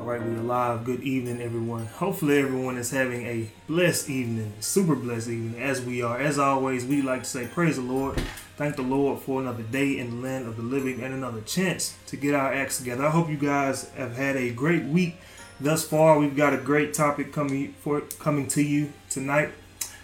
[0.00, 0.84] All right, we're live.
[0.84, 1.84] Good evening, everyone.
[1.84, 6.18] Hopefully, everyone is having a blessed evening, super blessed evening, as we are.
[6.18, 8.18] As always, we like to say, Praise the Lord.
[8.56, 11.98] Thank the Lord for another day in the land of the living and another chance
[12.06, 13.04] to get our acts together.
[13.04, 15.16] I hope you guys have had a great week
[15.60, 16.18] thus far.
[16.18, 19.50] We've got a great topic coming for coming to you tonight.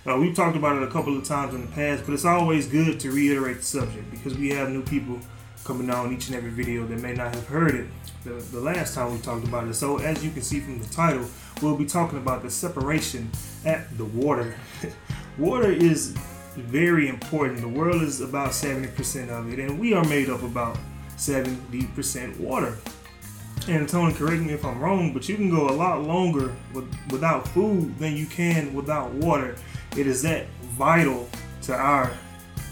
[0.07, 2.69] Uh, we've talked about it a couple of times in the past, but it's always
[2.69, 5.21] good to reiterate the subject because we have new people
[5.67, 7.87] coming out on each and every video that may not have heard it
[8.23, 9.75] the, the last time we talked about it.
[9.75, 11.27] So as you can see from the title,
[11.61, 13.31] we'll be talking about the separation
[13.65, 14.55] at the water.
[15.39, 16.17] water is
[16.55, 17.61] very important.
[17.61, 20.79] The world is about 70% of it, and we are made up about
[21.17, 22.77] 70% water.
[23.69, 26.89] And Tony, correct me if I'm wrong, but you can go a lot longer with,
[27.11, 29.57] without food than you can without water.
[29.97, 31.29] It is that vital
[31.63, 32.13] to our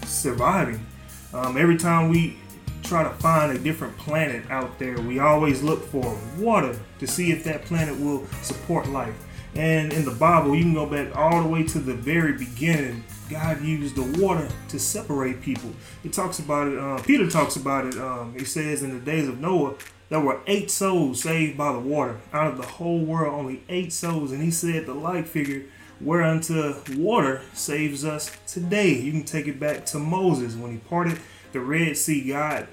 [0.04, 0.84] surviving.
[1.32, 2.36] Um, every time we
[2.84, 7.32] try to find a different planet out there, we always look for water to see
[7.32, 9.14] if that planet will support life.
[9.56, 13.04] And in the Bible, you can go back all the way to the very beginning.
[13.30, 15.70] God used the water to separate people.
[16.02, 16.78] He talks about it.
[16.78, 17.96] Uh, Peter talks about it.
[17.96, 19.74] Um, he says in the days of Noah,
[20.08, 22.20] there were eight souls saved by the water.
[22.32, 24.32] Out of the whole world, only eight souls.
[24.32, 25.64] And he said the like figure
[26.00, 28.92] whereunto water saves us today.
[28.92, 31.18] You can take it back to Moses when he parted
[31.52, 32.28] the Red Sea.
[32.28, 32.66] God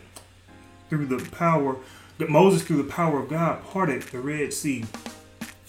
[0.91, 1.77] through the power
[2.17, 4.83] that Moses through the power of God parted the Red Sea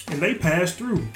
[0.09, 1.06] and they passed through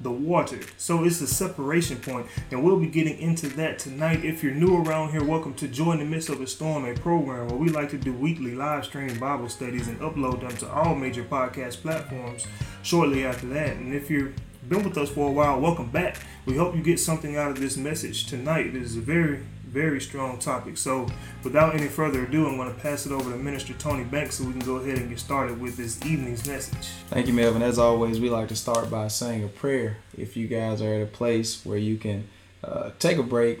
[0.00, 0.60] the water.
[0.78, 4.24] So it's a separation point, and we'll be getting into that tonight.
[4.24, 7.48] If you're new around here, welcome to Join the Midst of a Storm, a program
[7.48, 10.94] where we like to do weekly live stream Bible studies and upload them to all
[10.94, 12.46] major podcast platforms
[12.82, 13.76] shortly after that.
[13.76, 14.34] And if you've
[14.70, 16.16] been with us for a while, welcome back.
[16.46, 18.68] We hope you get something out of this message tonight.
[18.68, 20.78] It is a very very strong topic.
[20.78, 21.06] So,
[21.44, 24.44] without any further ado, I'm going to pass it over to Minister Tony Banks so
[24.44, 26.88] we can go ahead and get started with this evening's message.
[27.08, 27.62] Thank you, Melvin.
[27.62, 29.98] As always, we like to start by saying a prayer.
[30.16, 32.28] If you guys are at a place where you can
[32.64, 33.60] uh, take a break,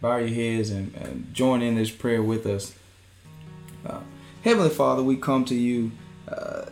[0.00, 2.74] bow your heads, and, and, join in this prayer with us.
[3.84, 4.00] Uh,
[4.42, 5.90] Heavenly Father, we come to you.
[6.28, 6.66] Uh,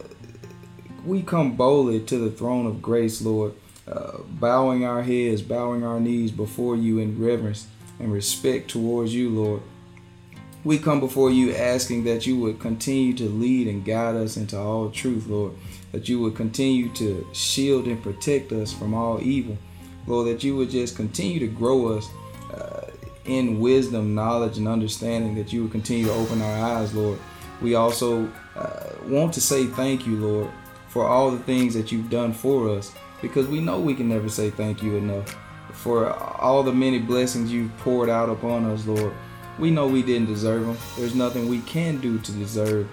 [1.05, 3.55] we come boldly to the throne of grace, Lord,
[3.89, 7.67] uh, bowing our heads, bowing our knees before you in reverence
[7.99, 9.63] and respect towards you, Lord.
[10.65, 14.59] We come before you asking that you would continue to lead and guide us into
[14.59, 15.53] all truth, Lord.
[15.93, 19.57] That you would continue to shield and protect us from all evil.
[20.07, 22.09] Lord, that you would just continue to grow us
[22.53, 22.91] uh,
[23.25, 25.37] in wisdom, knowledge, and understanding.
[25.37, 27.19] That you would continue to open our eyes, Lord.
[27.63, 30.51] We also uh, want to say thank you, Lord,
[30.89, 32.93] for all the things that you've done for us
[33.23, 35.37] because we know we can never say thank you enough
[35.87, 39.15] for all the many blessings you've poured out upon us, Lord.
[39.57, 40.77] We know we didn't deserve them.
[40.99, 42.89] There's nothing we can do to deserve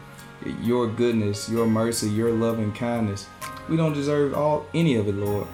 [0.61, 3.25] your goodness, your mercy, your loving kindness.
[3.67, 5.47] We don't deserve all any of it, Lord.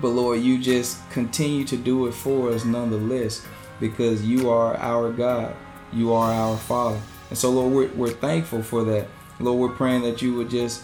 [0.00, 3.46] But Lord, you just continue to do it for us nonetheless
[3.78, 5.54] because you are our God.
[5.92, 7.00] You are our Father.
[7.28, 9.06] And so, Lord, we're, we're thankful for that.
[9.38, 10.82] Lord, we're praying that you would just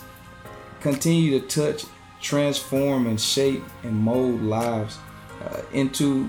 [0.80, 1.86] continue to touch,
[2.20, 4.98] transform, and shape and mold lives
[5.44, 6.28] uh, into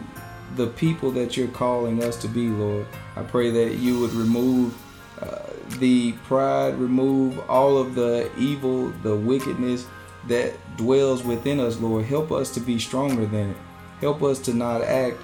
[0.55, 2.87] the people that you're calling us to be, Lord.
[3.15, 4.77] I pray that you would remove
[5.21, 5.39] uh,
[5.79, 9.87] the pride, remove all of the evil, the wickedness
[10.27, 12.05] that dwells within us, Lord.
[12.05, 13.57] Help us to be stronger than it.
[13.99, 15.17] Help us to not act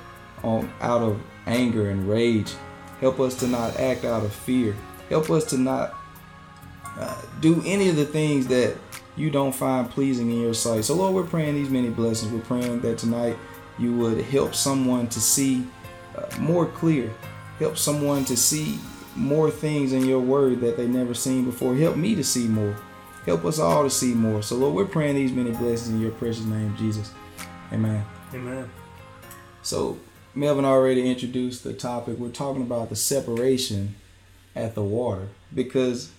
[0.44, 2.54] on out of anger and rage.
[3.00, 4.76] Help us to not act out of fear.
[5.10, 5.94] Help us to not
[6.98, 8.76] uh, do any of the things that
[9.16, 10.86] you don't find pleasing in your sight.
[10.86, 12.32] So, Lord, we're praying these many blessings.
[12.32, 13.38] We're praying that tonight
[13.80, 15.66] you would help someone to see
[16.18, 17.12] uh, more clear,
[17.60, 18.80] help someone to see
[19.16, 21.76] more things in your word that they never seen before.
[21.76, 22.76] Help me to see more.
[23.26, 24.42] Help us all to see more.
[24.42, 27.12] So, Lord, we're praying these many blessings in your precious name, Jesus.
[27.72, 28.06] Amen.
[28.34, 28.70] Amen.
[29.62, 29.98] So,
[30.36, 32.18] Melvin already introduced the topic.
[32.18, 33.96] We're talking about the separation
[34.56, 36.12] at the water because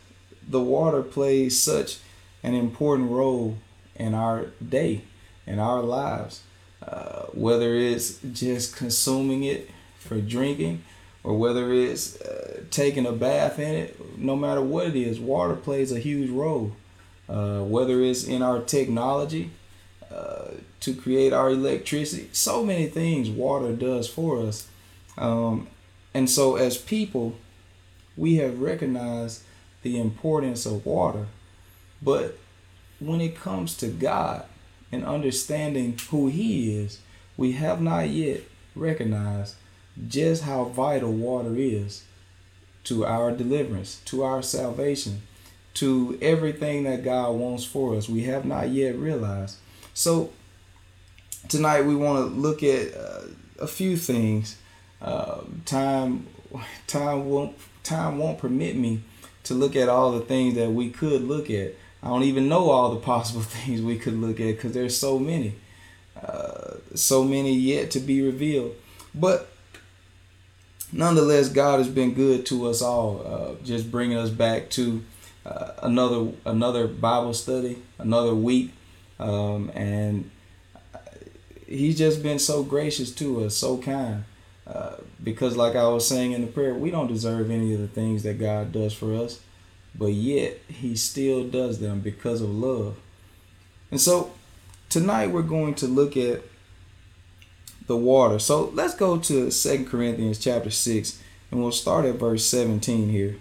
[0.48, 1.98] the water plays such
[2.42, 3.58] an important role
[3.96, 5.02] in our day,
[5.46, 6.42] in our lives.
[6.86, 10.82] Uh, whether it's just consuming it for drinking
[11.22, 15.56] or whether it's uh, taking a bath in it, no matter what it is, water
[15.56, 16.72] plays a huge role.
[17.26, 19.50] Uh, whether it's in our technology
[20.12, 20.48] uh,
[20.80, 24.68] to create our electricity, so many things water does for us.
[25.16, 25.68] Um,
[26.12, 27.34] and so, as people,
[28.14, 29.42] we have recognized
[29.82, 31.26] the importance of water.
[32.02, 32.38] But
[33.00, 34.44] when it comes to God,
[34.94, 37.00] and understanding who He is,
[37.36, 38.40] we have not yet
[38.74, 39.56] recognized
[40.08, 42.04] just how vital water is
[42.84, 45.22] to our deliverance, to our salvation.
[45.74, 48.08] to everything that God wants for us.
[48.08, 49.56] We have not yet realized.
[49.92, 50.30] So
[51.48, 53.22] tonight we want to look at uh,
[53.60, 54.56] a few things.
[55.02, 56.26] Uh, time,
[56.86, 59.02] time won't time won't permit me
[59.42, 61.74] to look at all the things that we could look at.
[62.04, 65.18] I don't even know all the possible things we could look at because there's so
[65.18, 65.54] many,
[66.22, 68.74] uh, so many yet to be revealed.
[69.14, 69.48] But
[70.92, 75.02] nonetheless, God has been good to us all, uh, just bringing us back to
[75.46, 78.72] uh, another another Bible study, another week,
[79.18, 80.30] um, and
[81.66, 84.24] He's just been so gracious to us, so kind.
[84.66, 87.88] Uh, because, like I was saying in the prayer, we don't deserve any of the
[87.88, 89.40] things that God does for us,
[89.94, 92.96] but yet He still does them because of love.
[93.90, 94.32] And so,
[94.88, 96.42] tonight we're going to look at
[97.86, 98.38] the water.
[98.38, 103.36] So let's go to Second Corinthians chapter 6 and we'll start at verse 17 here.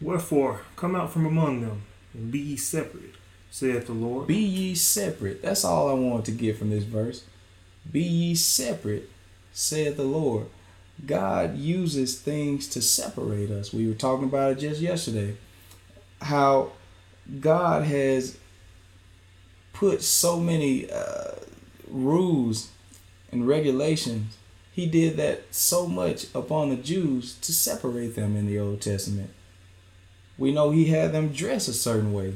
[0.00, 1.82] Wherefore, come out from among them
[2.12, 3.14] and be ye separate,
[3.50, 4.26] saith the Lord.
[4.26, 5.42] Be ye separate.
[5.42, 7.24] That's all I wanted to get from this verse.
[7.90, 9.10] Be ye separate,
[9.52, 10.46] saith the Lord.
[11.06, 13.72] God uses things to separate us.
[13.72, 15.36] We were talking about it just yesterday.
[16.22, 16.72] How
[17.40, 18.38] God has
[19.72, 21.32] put so many uh,
[21.88, 22.70] rules
[23.30, 24.38] and regulations.
[24.72, 29.30] He did that so much upon the Jews to separate them in the Old Testament.
[30.38, 32.34] We know he had them dress a certain way.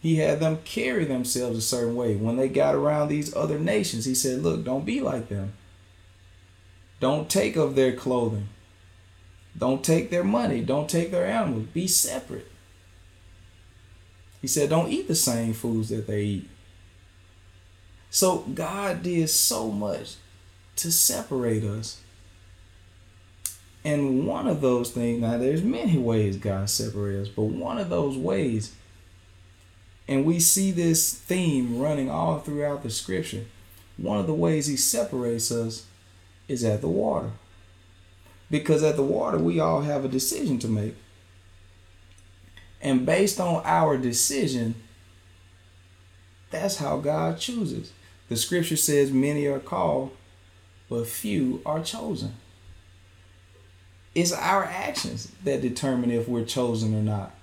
[0.00, 2.14] He had them carry themselves a certain way.
[2.14, 5.54] When they got around these other nations, he said, Look, don't be like them.
[7.00, 8.48] Don't take of their clothing.
[9.56, 10.60] Don't take their money.
[10.60, 11.66] Don't take their animals.
[11.66, 12.50] Be separate.
[14.40, 16.50] He said, Don't eat the same foods that they eat.
[18.10, 20.16] So God did so much
[20.76, 22.00] to separate us.
[23.84, 27.88] And one of those things, now there's many ways God separates us, but one of
[27.88, 28.74] those ways,
[30.06, 33.44] and we see this theme running all throughout the scripture,
[33.96, 35.86] one of the ways he separates us
[36.48, 37.30] is at the water.
[38.50, 40.96] Because at the water, we all have a decision to make.
[42.80, 44.74] And based on our decision,
[46.50, 47.92] that's how God chooses.
[48.28, 50.12] The scripture says, Many are called,
[50.88, 52.34] but few are chosen.
[54.14, 57.34] It's our actions that determine if we're chosen or not.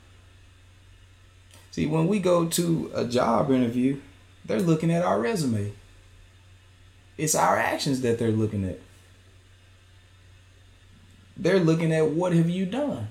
[1.72, 4.00] See, when we go to a job interview,
[4.46, 5.74] they're looking at our resume.
[7.18, 8.80] It's our actions that they're looking at.
[11.38, 13.10] They're looking at what have you done?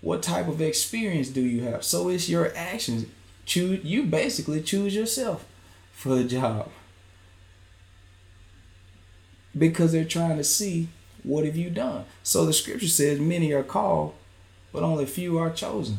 [0.00, 1.84] What type of experience do you have?
[1.84, 3.06] So it's your actions.
[3.44, 5.44] Choose you basically choose yourself
[5.92, 6.70] for the job.
[9.56, 10.88] Because they're trying to see
[11.22, 12.04] what have you done.
[12.22, 14.14] So the scripture says many are called,
[14.72, 15.98] but only few are chosen.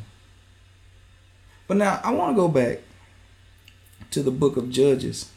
[1.67, 2.79] But now I want to go back
[4.11, 5.31] to the book of Judges,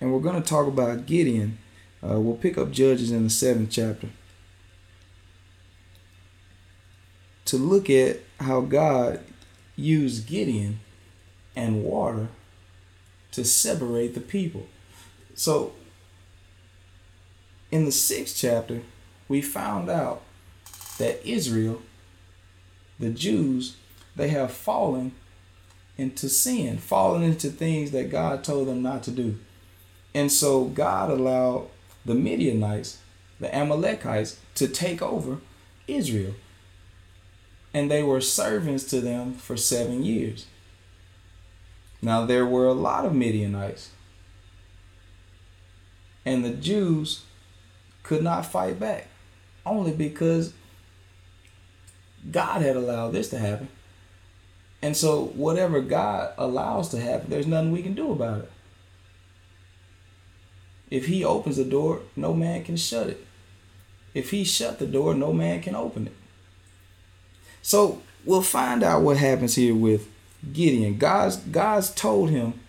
[0.00, 1.58] and we're going to talk about Gideon.
[2.02, 4.08] Uh, we'll pick up Judges in the seventh chapter
[7.46, 9.20] to look at how God
[9.76, 10.80] used Gideon
[11.56, 12.28] and water
[13.32, 14.66] to separate the people.
[15.34, 15.72] So,
[17.70, 18.82] in the sixth chapter,
[19.28, 20.22] we found out
[20.98, 21.82] that Israel,
[22.98, 23.76] the Jews,
[24.14, 25.12] they have fallen
[25.96, 29.38] into sin, fallen into things that God told them not to do.
[30.14, 31.68] And so God allowed
[32.04, 32.98] the Midianites,
[33.40, 35.38] the Amalekites, to take over
[35.86, 36.34] Israel.
[37.74, 40.46] And they were servants to them for seven years.
[42.02, 43.90] Now there were a lot of Midianites.
[46.24, 47.22] And the Jews
[48.02, 49.08] could not fight back
[49.64, 50.52] only because
[52.30, 53.68] God had allowed this to happen.
[54.80, 58.52] And so whatever God allows to happen, there's nothing we can do about it.
[60.90, 63.24] If he opens the door, no man can shut it.
[64.12, 66.14] If he shut the door, no man can open it.
[67.62, 70.08] So we'll find out what happens here with
[70.52, 70.98] Gideon.
[70.98, 72.60] God's God's told him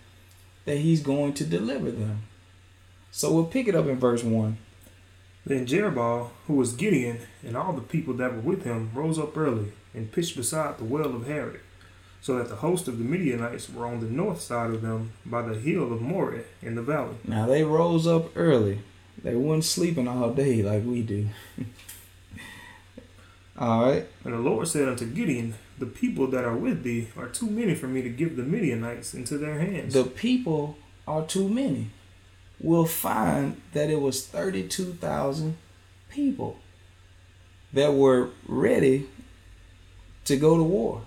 [0.64, 2.22] that he's going to deliver them.
[3.10, 4.56] So we'll pick it up in verse 1.
[5.46, 9.36] Then Jerubbaal, who was Gideon, and all the people that were with him, rose up
[9.36, 11.60] early and pitched beside the well of Harod,
[12.22, 15.42] so that the host of the Midianites were on the north side of them by
[15.42, 17.16] the hill of Moreh in the valley.
[17.24, 18.80] Now they rose up early.
[19.22, 21.28] They weren't sleeping all day like we do.
[23.58, 24.06] all right.
[24.24, 27.74] And the Lord said unto Gideon, The people that are with thee are too many
[27.74, 29.94] for me to give the Midianites into their hands.
[29.94, 31.90] The people are too many.
[32.60, 35.56] We'll find that it was 32,000
[36.08, 36.58] people
[37.72, 39.06] that were ready
[40.24, 41.02] to go to war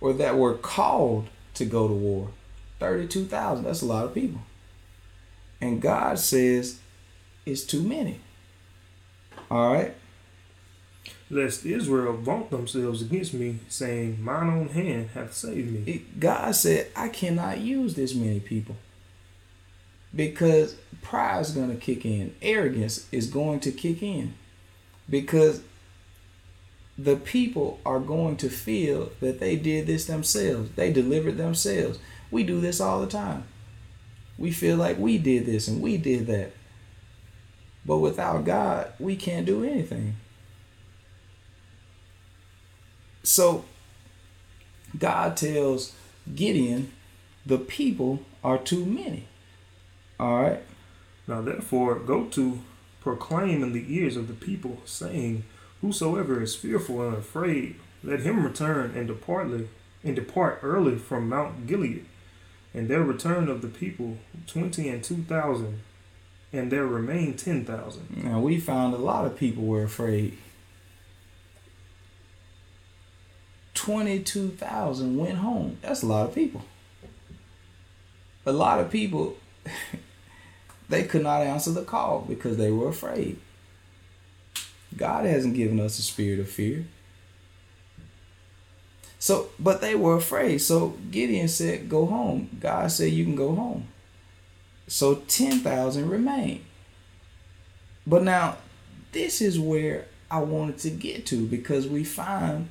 [0.00, 2.30] or that were called to go to war.
[2.78, 4.42] 32,000, that's a lot of people.
[5.60, 6.80] And God says
[7.46, 8.20] it's too many.
[9.50, 9.94] All right?
[11.28, 15.92] Lest Israel vaunt themselves against me, saying, Mine own hand hath saved me.
[15.92, 18.76] It, God said, I cannot use this many people.
[20.14, 24.34] Because pride is going to kick in, arrogance is going to kick in.
[25.10, 25.62] Because
[26.98, 30.70] the people are going to feel that they did this themselves.
[30.76, 31.98] They delivered themselves.
[32.30, 33.44] We do this all the time.
[34.38, 36.52] We feel like we did this and we did that.
[37.84, 40.16] But without God, we can't do anything.
[43.26, 43.64] So
[44.96, 45.94] God tells
[46.32, 46.92] Gideon,
[47.44, 49.26] the people are too many.
[50.20, 50.62] All right.
[51.26, 52.60] Now therefore go to
[53.00, 55.44] proclaim in the ears of the people, saying,
[55.80, 61.66] Whosoever is fearful and afraid, let him return and depart and depart early from Mount
[61.66, 62.06] Gilead.
[62.72, 65.80] And there return of the people twenty and two thousand,
[66.52, 68.22] and there remain ten thousand.
[68.22, 70.38] Now we found a lot of people were afraid.
[73.76, 75.78] Twenty-two thousand went home.
[75.82, 76.64] That's a lot of people.
[78.44, 79.36] A lot of people
[80.88, 83.38] they could not answer the call because they were afraid.
[84.96, 86.86] God hasn't given us a spirit of fear.
[89.18, 90.58] So, but they were afraid.
[90.58, 92.58] So Gideon said, Go home.
[92.60, 93.88] God said, You can go home.
[94.86, 96.64] So 10,000 remain.
[98.06, 98.58] But now,
[99.12, 102.68] this is where I wanted to get to because we find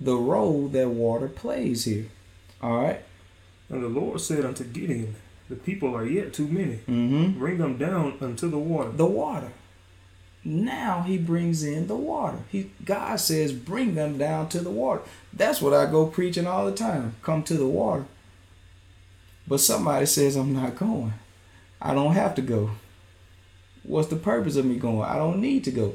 [0.00, 2.06] the role that water plays here.
[2.62, 3.02] All right.
[3.68, 5.16] And the Lord said unto Gideon,
[5.48, 6.76] The people are yet too many.
[6.88, 7.38] Mm-hmm.
[7.38, 8.90] Bring them down unto the water.
[8.90, 9.52] The water.
[10.42, 12.38] Now he brings in the water.
[12.48, 15.02] He God says, bring them down to the water.
[15.32, 17.16] That's what I go preaching all the time.
[17.22, 18.06] Come to the water.
[19.46, 21.12] But somebody says I'm not going.
[21.80, 22.70] I don't have to go.
[23.82, 25.08] What's the purpose of me going?
[25.08, 25.94] I don't need to go.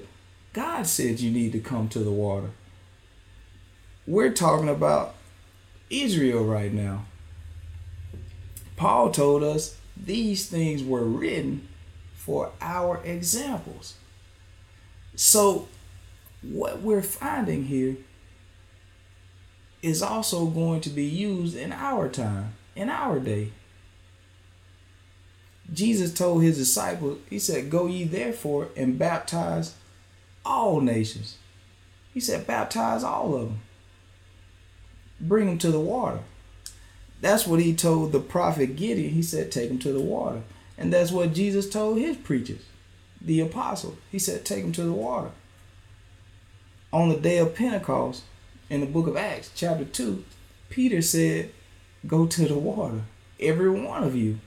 [0.54, 2.50] God said you need to come to the water.
[4.08, 5.16] We're talking about
[5.90, 7.06] Israel right now.
[8.76, 11.68] Paul told us these things were written
[12.14, 13.96] for our examples.
[15.16, 15.68] So,
[16.42, 17.98] what we're finding here
[19.82, 23.52] is also going to be used in our time, in our day.
[25.72, 29.76] Jesus told his disciples, He said, Go ye therefore and baptize
[30.46, 31.38] all nations.
[32.14, 33.62] He said, Baptize all of them.
[35.20, 36.20] Bring them to the water.
[37.22, 39.12] That's what he told the prophet Gideon.
[39.12, 40.42] He said, Take them to the water.
[40.78, 42.62] And that's what Jesus told his preachers
[43.22, 43.98] the apostle.
[44.12, 45.32] He said, Take them to the water.
[46.94, 48.24] On the day of Pentecost,
[48.70, 50.24] in the book of Acts, chapter 2,
[50.70, 51.52] Peter said,
[52.06, 53.02] Go to the water.
[53.40, 54.40] Every one of you.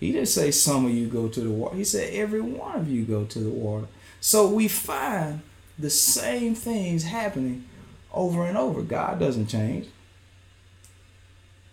[0.00, 1.76] He didn't say some of you go to the water.
[1.76, 3.86] He said, Every one of you go to the water.
[4.20, 5.42] So we find
[5.78, 7.64] the same things happening
[8.12, 8.82] over and over.
[8.82, 9.86] God doesn't change.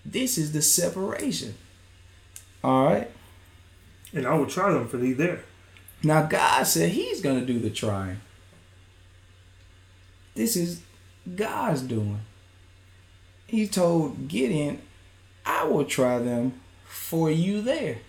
[0.06, 1.56] This is the separation.
[2.64, 3.12] All right.
[4.14, 5.44] And I will try them for thee there.
[6.04, 8.22] Now God said He's going to do the trying.
[10.36, 10.82] This is
[11.36, 12.22] God's doing.
[13.48, 14.82] He told Gideon,
[15.46, 18.00] I will try them for you there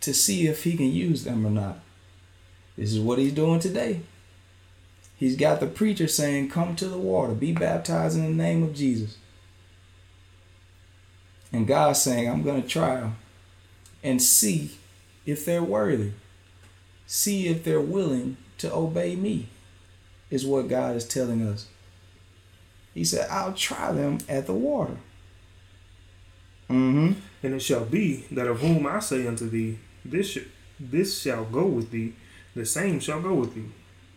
[0.00, 1.78] to see if he can use them or not.
[2.76, 4.00] This is what he's doing today.
[5.16, 8.74] He's got the preacher saying, Come to the water, be baptized in the name of
[8.74, 9.16] Jesus.
[11.52, 13.16] And God's saying, I'm going to try them
[14.02, 14.78] and see
[15.26, 16.12] if they're worthy
[17.12, 19.46] see if they're willing to obey me,
[20.30, 21.66] is what God is telling us.
[22.94, 24.96] He said, I'll try them at the water.
[26.70, 27.20] Mm-hmm.
[27.42, 30.48] And it shall be that of whom I say unto thee, this, sh-
[30.80, 32.14] this shall go with thee,
[32.56, 33.68] the same shall go with thee.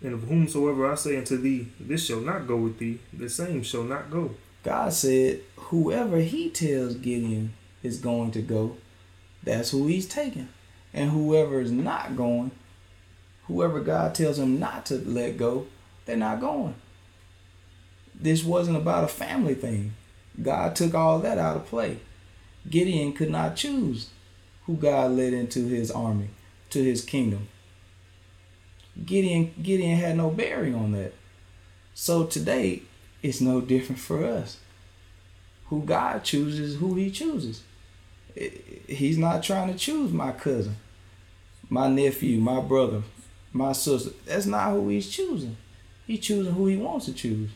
[0.01, 3.61] And of whomsoever I say unto thee, this shall not go with thee, the same
[3.61, 4.31] shall not go.
[4.65, 7.53] God said, whoever he tells Gideon
[7.83, 8.77] is going to go,
[9.43, 10.49] that's who he's taking.
[10.91, 12.49] And whoever is not going,
[13.43, 15.67] whoever God tells him not to let go,
[16.05, 16.73] they're not going.
[18.15, 19.93] This wasn't about a family thing.
[20.41, 21.99] God took all that out of play.
[22.67, 24.09] Gideon could not choose
[24.65, 26.29] who God led into his army,
[26.71, 27.49] to his kingdom.
[29.05, 31.13] Gideon Gideon had no bearing on that.
[31.93, 32.81] So today
[33.25, 34.59] it's no different for us.
[35.69, 37.63] Who God chooses, who he chooses.
[38.87, 40.75] He's not trying to choose my cousin,
[41.67, 43.01] my nephew, my brother,
[43.51, 44.11] my sister.
[44.25, 45.57] That's not who he's choosing.
[46.05, 47.49] He's choosing who he wants to choose.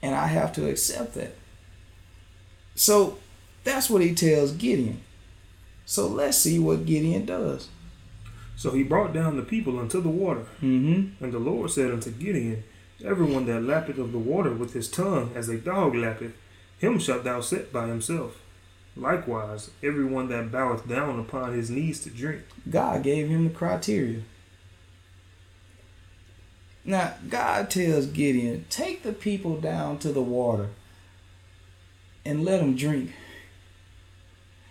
[0.00, 1.34] And I have to accept that.
[2.74, 3.18] So
[3.64, 5.02] that's what he tells Gideon.
[5.84, 7.68] So let's see what Gideon does.
[8.56, 10.46] So he brought down the people unto the water.
[10.62, 11.22] Mm-hmm.
[11.22, 12.64] And the Lord said unto Gideon,
[13.04, 16.32] Everyone that lappeth of the water with his tongue as a dog lappeth,
[16.78, 18.40] him shalt thou set by himself.
[18.96, 22.42] Likewise, everyone that boweth down upon his knees to drink.
[22.68, 24.22] God gave him the criteria.
[26.84, 30.68] Now, God tells Gideon, take the people down to the water
[32.24, 33.12] and let them drink.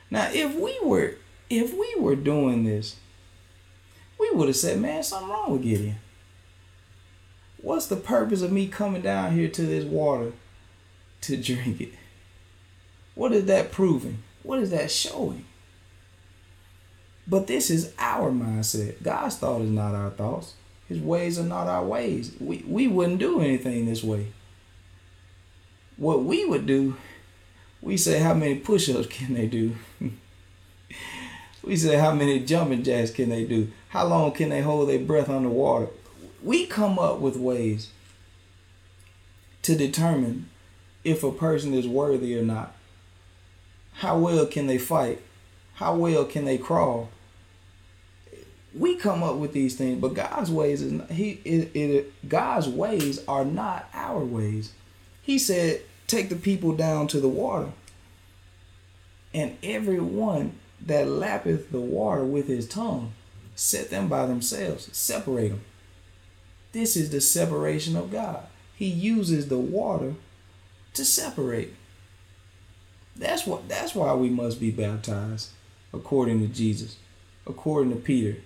[0.09, 1.15] Now, if we were
[1.49, 2.95] if we were doing this,
[4.19, 5.97] we would have said, man, something wrong with Gideon.
[7.65, 10.33] What's the purpose of me coming down here to this water
[11.21, 11.93] to drink it?
[13.15, 14.19] What is that proving?
[14.43, 15.45] What is that showing?
[17.27, 19.01] But this is our mindset.
[19.01, 20.53] God's thought is not our thoughts.
[20.87, 22.33] His ways are not our ways.
[22.39, 24.27] We, we wouldn't do anything this way.
[25.97, 26.97] What we would do,
[27.81, 29.75] we say, how many push ups can they do?
[31.63, 33.71] we say, how many jumping jacks can they do?
[33.89, 35.87] How long can they hold their breath underwater?
[36.45, 37.89] We come up with ways
[39.63, 40.47] to determine
[41.03, 42.75] if a person is worthy or not.
[43.93, 45.23] How well can they fight?
[45.73, 47.09] How well can they crawl?
[48.75, 52.67] We come up with these things, but God's ways is not, he it, it God's
[52.67, 54.71] ways are not our ways.
[55.23, 57.71] He said, "Take the people down to the water."
[59.33, 63.13] And everyone that lappeth the water with his tongue,
[63.55, 65.61] set them by themselves, separate them.
[66.75, 68.47] This is the separation of God.
[68.75, 70.15] He uses the water
[70.93, 71.73] to separate.
[73.15, 75.51] That's what that's why we must be baptized
[75.93, 76.97] according to Jesus,
[77.47, 78.41] according to Peter,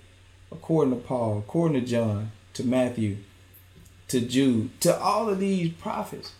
[0.51, 3.17] according to Paul, according to John, to Matthew,
[4.09, 6.33] to Jude, to all of these prophets,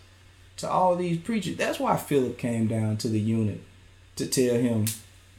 [0.58, 1.56] to all these preachers.
[1.56, 3.62] That's why Philip came down to the eunuch
[4.14, 4.84] to tell him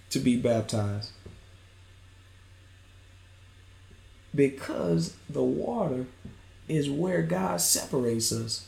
[0.10, 1.12] to be baptized.
[4.36, 6.08] Because the water
[6.72, 8.66] is where God separates us.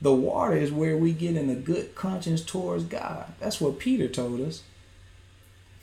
[0.00, 3.32] The water is where we get in a good conscience towards God.
[3.40, 4.62] That's what Peter told us.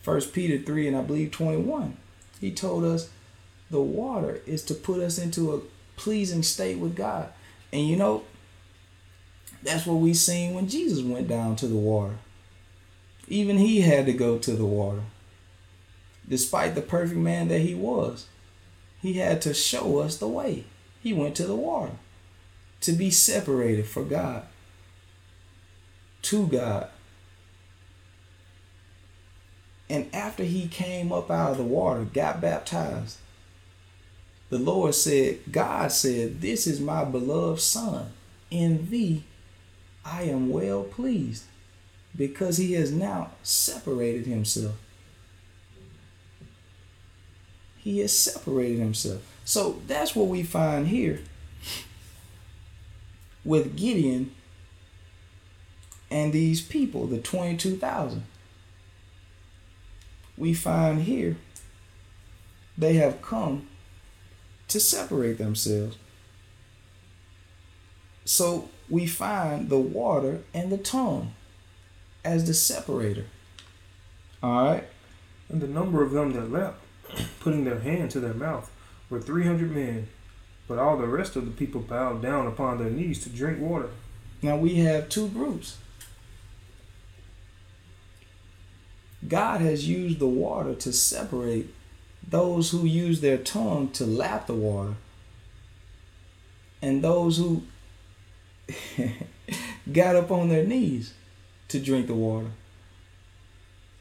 [0.03, 1.97] First Peter 3 and I believe 21.
[2.39, 3.09] He told us
[3.71, 5.61] the water is to put us into a
[5.95, 7.29] pleasing state with God.
[7.73, 8.23] And you know,
[9.63, 12.17] that's what we seen when Jesus went down to the water.
[13.27, 15.01] Even he had to go to the water.
[16.27, 18.27] Despite the perfect man that he was,
[19.01, 20.65] he had to show us the way.
[21.01, 21.93] He went to the water
[22.81, 24.43] to be separated for God,
[26.23, 26.89] to God.
[29.89, 33.17] And after he came up out of the water, got baptized,
[34.49, 38.11] the Lord said, God said, This is my beloved Son.
[38.49, 39.23] In thee
[40.03, 41.45] I am well pleased
[42.15, 44.75] because he has now separated himself.
[47.83, 49.21] He has separated himself.
[49.43, 51.21] So that's what we find here
[53.43, 54.31] with Gideon
[56.11, 58.23] and these people, the 22,000.
[60.37, 61.37] We find here
[62.77, 63.67] they have come
[64.67, 65.97] to separate themselves.
[68.25, 71.33] So we find the water and the tongue
[72.23, 73.25] as the separator.
[74.43, 74.87] All right.
[75.49, 76.79] And the number of them that leapt,
[77.39, 78.71] putting their hand to their mouth,
[79.09, 80.07] were three hundred men.
[80.67, 83.89] But all the rest of the people bowed down upon their knees to drink water.
[84.41, 85.77] Now we have two groups.
[89.27, 91.73] God has used the water to separate
[92.27, 94.95] those who use their tongue to lap the water
[96.81, 97.63] and those who
[99.91, 101.13] got up on their knees
[101.67, 102.51] to drink the water.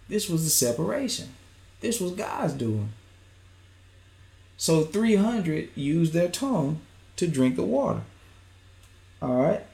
[0.09, 1.29] This was the separation.
[1.81, 2.91] This was God's doing.
[4.61, 6.83] So 300 used their tongue
[7.17, 8.03] to drink the water.
[9.23, 9.65] All right.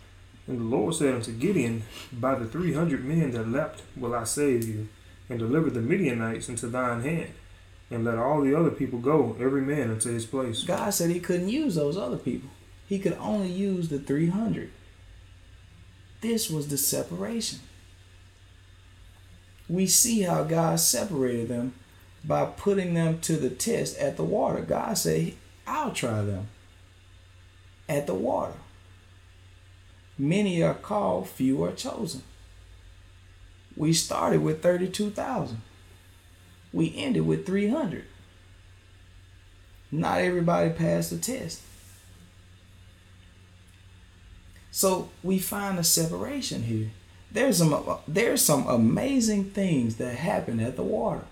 [0.46, 4.22] And the Lord said unto Gideon, By the three hundred men that leapt will I
[4.22, 4.86] save you,
[5.28, 7.32] and deliver the Midianites into thine hand,
[7.90, 10.62] and let all the other people go, every man unto his place.
[10.62, 12.50] God said he couldn't use those other people.
[12.88, 14.70] He could only use the 300.
[16.20, 17.58] This was the separation.
[19.68, 21.74] We see how God separated them
[22.26, 24.60] by putting them to the test at the water.
[24.60, 25.34] God said,
[25.66, 26.48] I'll try them
[27.88, 28.54] at the water.
[30.18, 32.22] Many are called, few are chosen.
[33.76, 35.60] We started with 32,000.
[36.72, 38.04] We ended with 300.
[39.92, 41.62] Not everybody passed the test.
[44.70, 46.90] So we find a separation here.
[47.30, 51.24] There's some uh, there's some amazing things that happen at the water.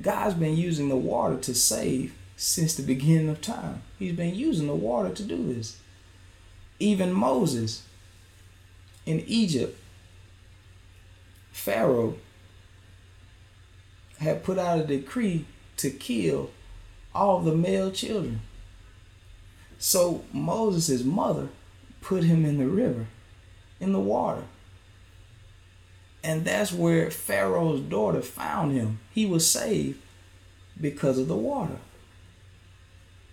[0.00, 3.82] God's been using the water to save since the beginning of time.
[3.98, 5.78] He's been using the water to do this.
[6.78, 7.84] Even Moses
[9.04, 9.78] in Egypt,
[11.52, 12.16] Pharaoh
[14.18, 15.44] had put out a decree
[15.76, 16.50] to kill
[17.14, 18.40] all the male children.
[19.78, 21.48] So Moses' mother
[22.00, 23.06] put him in the river,
[23.80, 24.44] in the water.
[26.24, 29.00] And that's where Pharaoh's daughter found him.
[29.10, 30.00] He was saved
[30.80, 31.78] because of the water.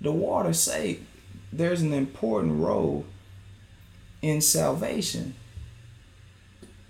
[0.01, 1.05] The water saved.
[1.51, 3.05] There's an important role
[4.21, 5.35] in salvation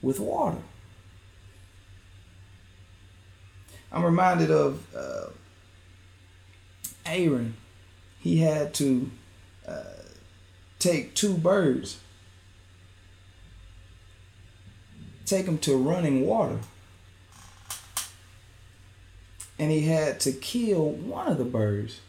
[0.02, 0.60] with water.
[3.92, 5.30] I'm reminded of uh,
[7.06, 7.56] Aaron.
[8.20, 9.10] He had to
[9.68, 9.84] uh,
[10.78, 12.00] take two birds,
[15.30, 16.60] take him to running water,
[19.58, 22.00] and he had to kill one of the birds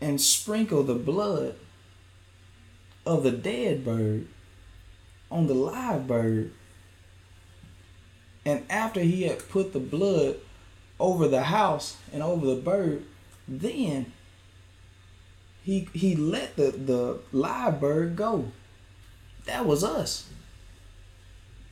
[0.00, 1.54] and sprinkle the blood
[3.04, 4.26] of the dead bird
[5.30, 6.52] on the live bird.
[8.44, 10.36] And after he had put the blood
[10.98, 13.04] over the house and over the bird,
[13.46, 14.12] then
[15.62, 18.52] he he let the, the live bird go.
[19.48, 20.28] That was us.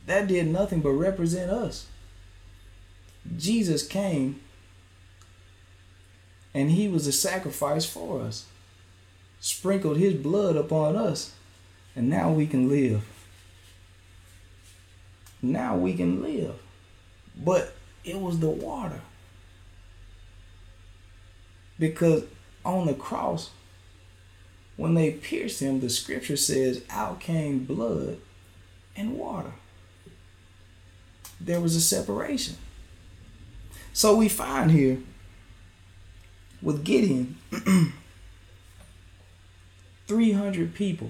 [0.05, 1.87] That did nothing but represent us.
[3.37, 4.41] Jesus came
[6.53, 8.45] and he was a sacrifice for us
[9.39, 11.33] sprinkled his blood upon us,
[11.95, 13.03] and now we can live.
[15.41, 16.55] Now we can live.
[17.35, 19.01] But it was the water.
[21.79, 22.23] Because
[22.65, 23.51] on the cross,
[24.77, 28.19] when they pierced him, the scripture says, out came blood
[28.95, 29.51] and water.
[31.41, 32.55] There was a separation.
[33.91, 34.99] So we find here
[36.61, 37.37] with Gideon
[40.07, 41.09] 300 people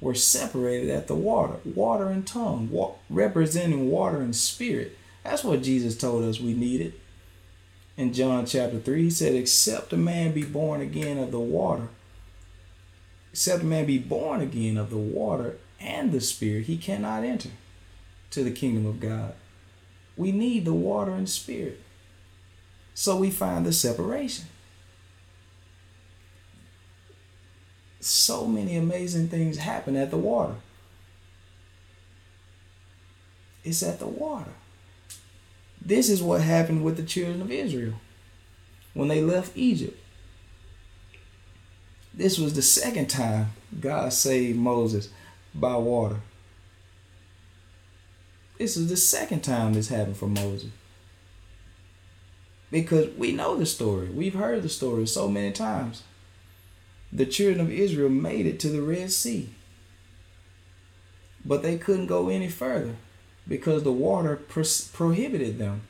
[0.00, 4.96] were separated at the water, water and tongue, wa- representing water and spirit.
[5.22, 6.94] That's what Jesus told us we needed.
[7.96, 11.88] In John chapter 3, he said, Except a man be born again of the water,
[13.34, 17.48] except a man be born again of the water and the spirit, he cannot enter
[18.30, 19.34] to the kingdom of God.
[20.16, 21.80] We need the water and spirit.
[22.94, 24.44] So we find the separation.
[27.98, 30.54] so many amazing things happen at the water.
[33.64, 34.52] It's at the water.
[35.84, 37.94] This is what happened with the children of Israel
[38.92, 39.98] when they left Egypt.
[42.16, 43.48] This was the second time
[43.80, 45.08] God saved Moses
[45.54, 46.20] by water.
[48.58, 50.70] This is the second time this happened for Moses.
[52.70, 54.08] Because we know the story.
[54.08, 56.02] We've heard the story so many times
[57.12, 59.50] the children of Israel made it to the Red Sea.
[61.44, 62.96] But they couldn't go any further
[63.46, 65.82] because the water pro- prohibited them.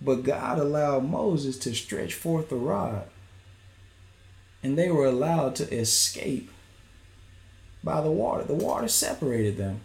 [0.00, 3.08] But God allowed Moses to stretch forth the rod,
[4.62, 6.50] and they were allowed to escape
[7.82, 8.44] by the water.
[8.44, 9.80] The water separated them,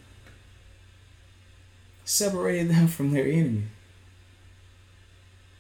[2.06, 3.64] separated them from their enemy.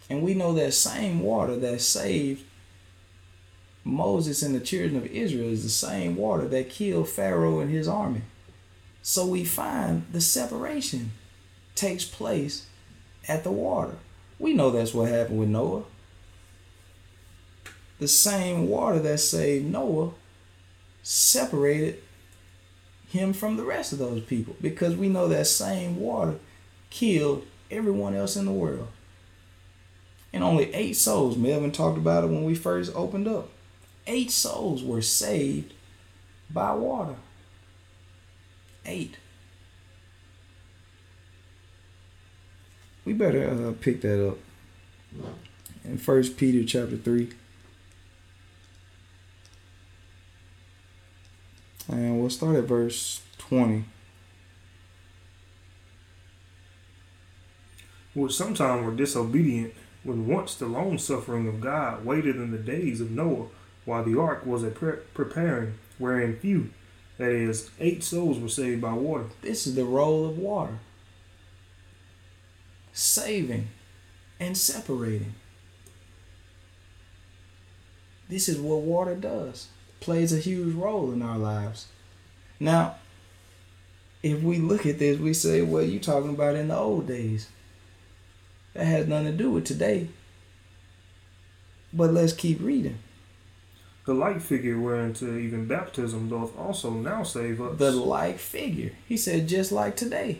[0.10, 2.43] And we know that same water that saved
[3.84, 7.88] Moses and the children of Israel is the same water that killed Pharaoh and his
[7.88, 8.21] army.
[9.02, 11.12] So we find the separation
[11.76, 12.67] takes place
[13.28, 13.97] at the water.
[14.39, 15.84] We know that's what happened with Noah.
[17.99, 20.12] The same water that saved Noah
[21.01, 22.01] separated
[23.08, 26.36] him from the rest of those people because we know that same water
[26.89, 28.88] killed everyone else in the world.
[30.32, 33.49] And only eight souls, Melvin talked about it when we first opened up
[34.08, 35.73] eight souls were saved
[36.49, 37.15] by water.
[38.86, 39.17] Eight.
[43.06, 44.38] We better uh, pick that up
[45.84, 47.32] in First Peter chapter three,
[51.88, 53.86] and we'll start at verse twenty.
[58.13, 63.02] Which sometime were disobedient, when once the long suffering of God waited in the days
[63.02, 63.48] of Noah
[63.86, 66.69] while the ark was a pre- preparing, wherein few,
[67.17, 69.26] that is, eight souls were saved by water.
[69.41, 70.80] This is the role of water
[72.93, 73.69] saving
[74.39, 75.34] and separating.
[78.30, 79.69] This is what water does.
[80.03, 81.87] Plays a huge role in our lives.
[82.59, 82.95] Now,
[84.21, 87.47] if we look at this, we say, well, you talking about in the old days.
[88.73, 90.09] That has nothing to do with today.
[91.93, 92.97] But let's keep reading.
[94.05, 97.77] The like figure whereunto even baptism doth also now save us.
[97.77, 98.91] The like figure.
[99.07, 100.39] He said, just like today.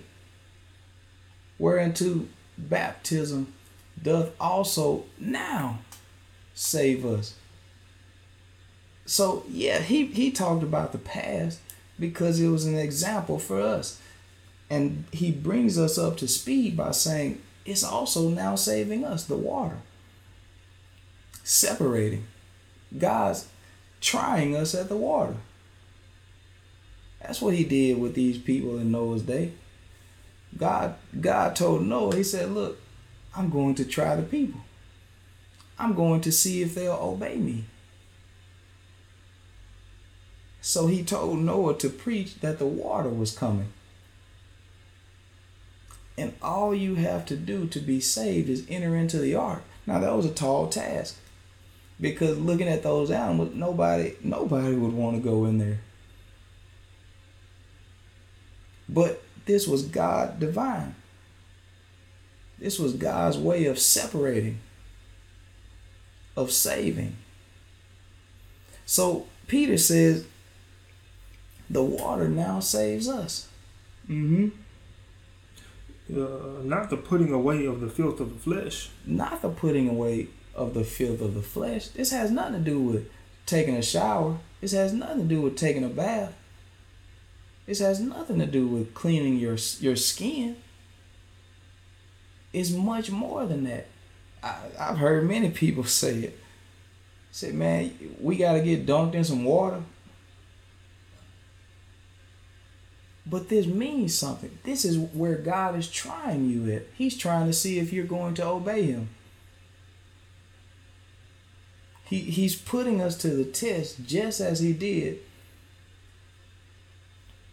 [1.58, 2.26] Whereunto
[2.58, 3.54] baptism
[4.02, 5.80] doth also now
[6.54, 7.36] save us.
[9.06, 11.60] So yeah, he, he talked about the past
[12.00, 14.00] because it was an example for us.
[14.70, 19.36] And he brings us up to speed by saying it's also now saving us, the
[19.36, 19.78] water.
[21.44, 22.26] Separating.
[22.98, 23.48] God's
[24.02, 25.36] trying us at the water.
[27.22, 29.54] That's what he did with these people in Noah's day.
[30.58, 32.78] God God told Noah, he said, Look,
[33.36, 34.62] I'm going to try the people.
[35.80, 37.66] I'm going to see if they'll obey me.
[40.66, 43.68] So he told Noah to preach that the water was coming.
[46.18, 49.64] And all you have to do to be saved is enter into the ark.
[49.86, 51.18] Now that was a tall task.
[52.00, 55.82] Because looking at those animals, nobody nobody would want to go in there.
[58.88, 60.96] But this was God divine.
[62.58, 64.60] This was God's way of separating,
[66.38, 67.18] of saving.
[68.86, 70.26] So Peter says,
[71.74, 73.48] the water now saves us.
[74.08, 74.50] Mm-hmm.
[76.16, 78.90] Uh, not the putting away of the filth of the flesh.
[79.06, 81.88] Not the putting away of the filth of the flesh.
[81.88, 83.10] This has nothing to do with
[83.46, 84.38] taking a shower.
[84.62, 86.36] This has nothing to do with taking a bath.
[87.66, 90.58] This has nothing to do with cleaning your your skin.
[92.52, 93.88] It's much more than that.
[94.44, 96.40] I, I've heard many people say it.
[97.32, 99.82] Say, man, we got to get dunked in some water.
[103.26, 104.58] But this means something.
[104.64, 106.84] This is where God is trying you at.
[106.98, 109.10] He's trying to see if you're going to obey Him.
[112.06, 115.20] He, he's putting us to the test just as He did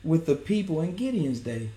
[0.02, 1.70] with the people in Gideon's day.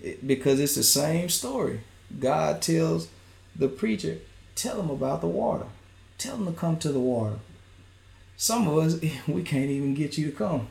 [0.00, 1.80] It, because it's the same story.
[2.18, 3.08] God tells
[3.54, 4.18] the preacher,
[4.54, 5.66] tell him about the water.
[6.16, 7.38] Tell him to come to the water.
[8.36, 10.68] Some of us, we can't even get you to come.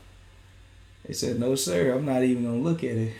[1.07, 3.13] They said, no, sir, I'm not even going to look at it.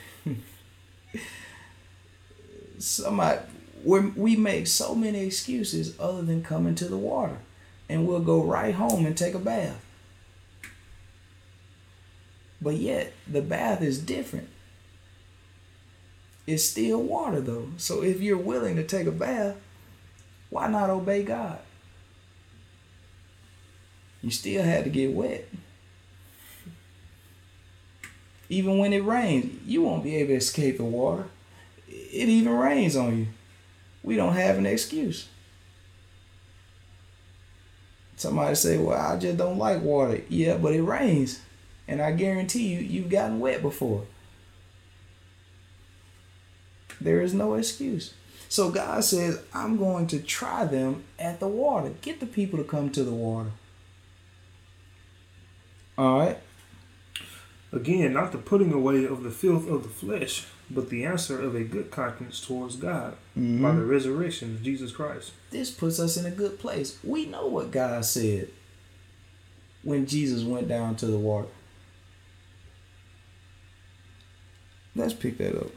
[2.79, 3.39] Somebody,
[3.83, 7.37] we we make so many excuses other than coming to the water.
[7.89, 9.81] And we'll go right home and take a bath.
[12.61, 14.49] But yet, the bath is different.
[16.45, 17.69] It's still water, though.
[17.77, 19.55] So if you're willing to take a bath,
[20.49, 21.59] why not obey God?
[24.21, 25.47] You still had to get wet.
[28.49, 31.25] Even when it rains, you won't be able to escape the water.
[31.87, 33.27] It even rains on you.
[34.03, 35.27] We don't have an excuse.
[38.15, 40.21] Somebody say, Well, I just don't like water.
[40.29, 41.41] Yeah, but it rains.
[41.87, 44.05] And I guarantee you, you've gotten wet before.
[46.99, 48.13] There is no excuse.
[48.49, 51.91] So God says, I'm going to try them at the water.
[52.01, 53.51] Get the people to come to the water.
[55.97, 56.37] All right.
[57.71, 61.53] Again, not the putting away of the filth of the flesh, but the answer of
[61.53, 63.61] a good conscience towards God mm-hmm.
[63.61, 65.31] by the resurrection of Jesus Christ.
[65.51, 66.97] This puts us in a good place.
[67.03, 68.49] We know what God said
[69.83, 71.49] when Jesus went down to the water.
[74.95, 75.71] Let's pick that up.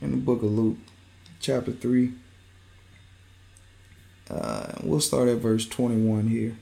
[0.00, 0.78] In the book of Luke,
[1.40, 2.12] chapter 3.
[4.30, 6.56] Uh, we'll start at verse 21 here.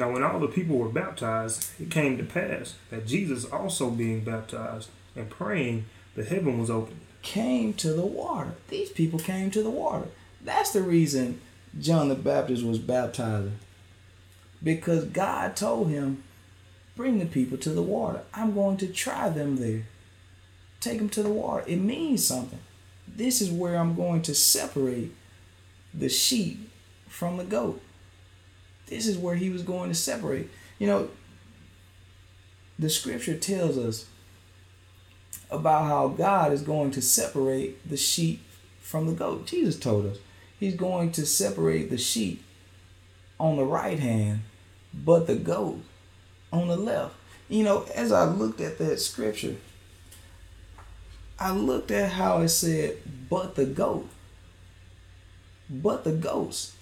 [0.00, 4.24] Now, when all the people were baptized, it came to pass that Jesus also being
[4.24, 5.84] baptized and praying,
[6.16, 7.02] the heaven was opened.
[7.20, 8.54] Came to the water.
[8.68, 10.06] These people came to the water.
[10.42, 11.42] That's the reason
[11.78, 13.58] John the Baptist was baptizing.
[14.62, 16.24] Because God told him,
[16.96, 18.22] bring the people to the water.
[18.32, 19.82] I'm going to try them there.
[20.80, 21.62] Take them to the water.
[21.66, 22.60] It means something.
[23.06, 25.14] This is where I'm going to separate
[25.92, 26.70] the sheep
[27.06, 27.82] from the goat.
[28.90, 30.50] This is where he was going to separate.
[30.78, 31.08] You know,
[32.78, 34.06] the scripture tells us
[35.50, 38.42] about how God is going to separate the sheep
[38.80, 39.46] from the goat.
[39.46, 40.18] Jesus told us
[40.58, 42.42] he's going to separate the sheep
[43.38, 44.40] on the right hand,
[44.92, 45.80] but the goat
[46.52, 47.14] on the left.
[47.48, 49.56] You know, as I looked at that scripture,
[51.38, 52.98] I looked at how it said,
[53.30, 54.08] but the goat.
[55.70, 56.74] but the goats.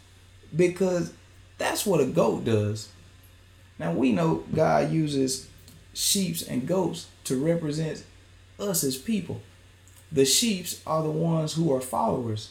[0.54, 1.12] Because
[1.58, 2.88] that's what a goat does.
[3.78, 5.48] Now we know God uses
[5.92, 8.04] sheeps and goats to represent
[8.58, 9.42] us as people.
[10.10, 12.50] The sheeps are the ones who are followers.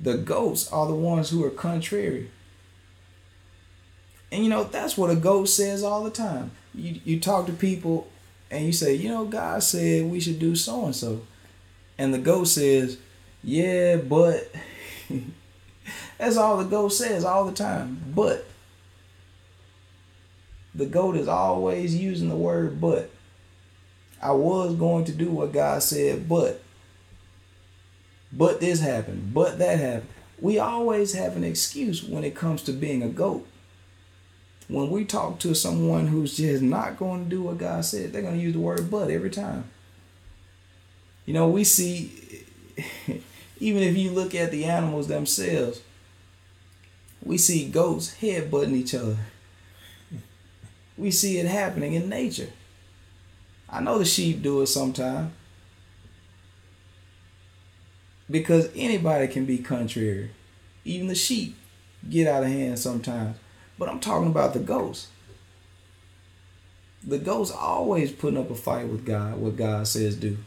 [0.00, 2.30] The goats are the ones who are contrary.
[4.30, 6.50] And you know, that's what a goat says all the time.
[6.74, 8.08] You you talk to people
[8.50, 11.22] and you say, you know, God said we should do so and so.
[11.98, 12.98] And the goat says,
[13.42, 14.50] Yeah, but
[16.18, 17.96] that's all the goat says all the time.
[17.96, 18.12] Mm-hmm.
[18.12, 18.46] But
[20.74, 23.10] the goat is always using the word but.
[24.22, 26.62] I was going to do what God said, but
[28.32, 30.08] but this happened, but that happened.
[30.40, 33.46] We always have an excuse when it comes to being a goat.
[34.68, 38.22] When we talk to someone who's just not going to do what God said, they're
[38.22, 39.70] going to use the word but every time.
[41.24, 42.44] You know, we see,
[43.58, 45.80] even if you look at the animals themselves,
[47.26, 49.16] we see goats headbutting each other.
[50.96, 52.50] We see it happening in nature.
[53.68, 55.32] I know the sheep do it sometimes.
[58.30, 60.30] Because anybody can be contrary.
[60.84, 61.56] Even the sheep
[62.08, 63.36] get out of hand sometimes.
[63.76, 65.08] But I'm talking about the ghosts.
[67.04, 70.38] The ghosts always putting up a fight with God, what God says do.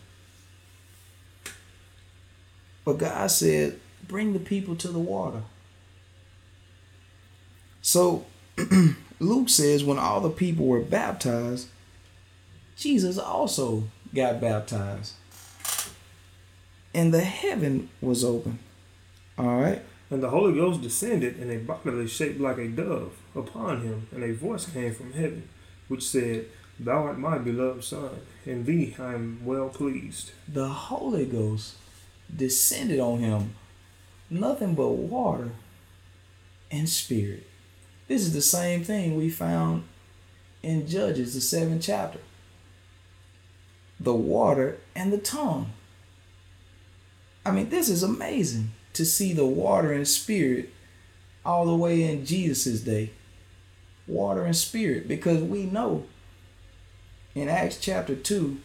[2.85, 5.43] But God said, bring the people to the water.
[7.89, 8.28] So
[9.19, 11.69] Luke says, when all the people were baptized,
[12.78, 15.15] Jesus also got baptized
[16.93, 18.60] and the heaven was open.
[19.39, 19.82] All right.
[20.12, 24.23] And the Holy Ghost descended in a bodily shape like a dove upon him, and
[24.23, 25.49] a voice came from heaven,
[25.88, 26.45] which said,
[26.80, 30.30] Thou art my beloved Son, in thee I am well pleased.
[30.47, 31.78] The Holy Ghost
[32.36, 33.56] descended on him,
[34.30, 35.54] nothing but water
[36.69, 37.48] and spirit.
[38.10, 39.84] This is the same thing we found
[40.63, 42.19] in Judges, the seventh chapter.
[44.00, 45.74] The water and the tongue.
[47.45, 50.74] I mean, this is amazing to see the water and spirit
[51.45, 53.12] all the way in Jesus' day.
[54.08, 56.06] Water and spirit, because we know
[57.36, 58.58] in Acts chapter 2,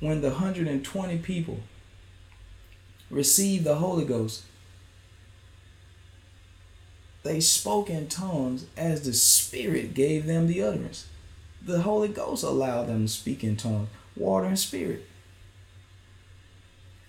[0.00, 1.60] when the 120 people
[3.08, 4.42] received the Holy Ghost,
[7.22, 11.06] they spoke in tongues as the Spirit gave them the utterance.
[11.62, 15.06] The Holy Ghost allowed them to speak in tongues, water and spirit.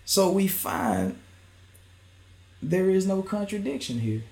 [0.04, 1.18] So we find
[2.62, 4.24] there is no contradiction here.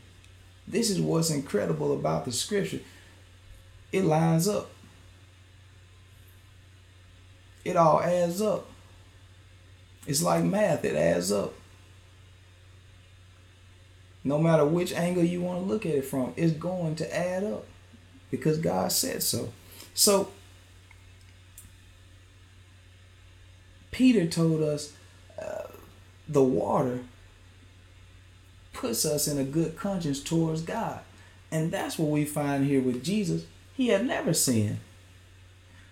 [0.68, 2.82] This is what's incredible about the scripture.
[3.92, 4.70] It lines up.
[7.64, 8.70] It all adds up.
[10.06, 11.54] It's like math, it adds up.
[14.24, 17.44] No matter which angle you want to look at it from, it's going to add
[17.44, 17.66] up
[18.30, 19.54] because God said so.
[19.94, 20.32] So,
[23.92, 24.94] Peter told us
[25.42, 25.68] uh,
[26.28, 27.00] the water
[28.74, 31.00] puts us in a good conscience towards God.
[31.52, 33.46] And that's what we find here with Jesus.
[33.76, 34.80] He had never sinned.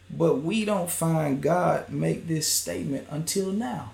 [0.09, 3.91] But we don't find God make this statement until now.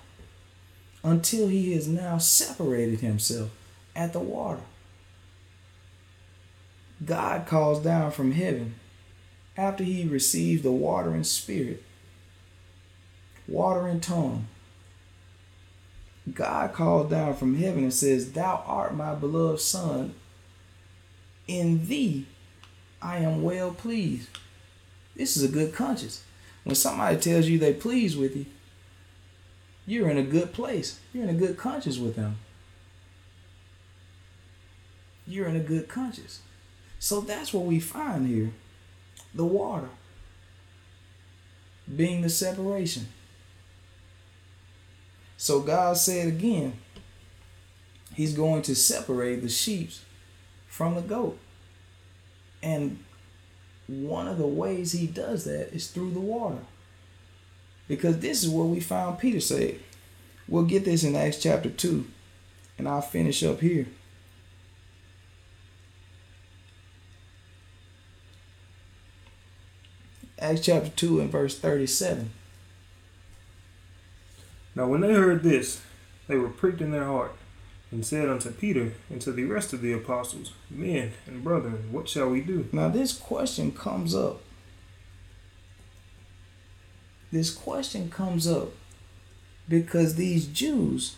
[1.04, 3.50] Until he has now separated himself
[3.96, 4.62] at the water.
[7.04, 8.76] God calls down from heaven
[9.58, 11.84] after he receives the water and spirit,
[13.48, 14.48] water and tongue,
[16.32, 20.16] God calls down from heaven and says, Thou art my beloved Son.
[21.48, 22.26] In thee
[23.02, 24.30] I am well pleased.
[25.16, 26.24] This is a good conscience.
[26.64, 28.46] When somebody tells you they pleased with you,
[29.86, 31.00] you're in a good place.
[31.14, 32.38] You're in a good conscience with them.
[35.26, 36.42] You're in a good conscience.
[37.00, 38.52] So that's what we find here.
[39.34, 39.90] The water
[41.94, 43.08] being the separation.
[45.38, 46.74] So God said again,
[48.14, 49.92] He's going to separate the sheep
[50.68, 51.40] from the goat.
[52.62, 53.04] And
[53.88, 56.60] one of the ways He does that is through the water.
[57.88, 59.80] Because this is what we found Peter said.
[60.48, 62.06] We'll get this in Acts chapter 2,
[62.78, 63.88] and I'll finish up here.
[70.44, 72.30] Acts chapter 2 and verse 37.
[74.76, 75.82] Now when they heard this,
[76.28, 77.34] they were pricked in their heart,
[77.92, 82.10] and said unto Peter and to the rest of the apostles, Men and brethren, what
[82.10, 82.68] shall we do?
[82.74, 84.42] Now this question comes up.
[87.32, 88.72] This question comes up
[89.70, 91.16] because these Jews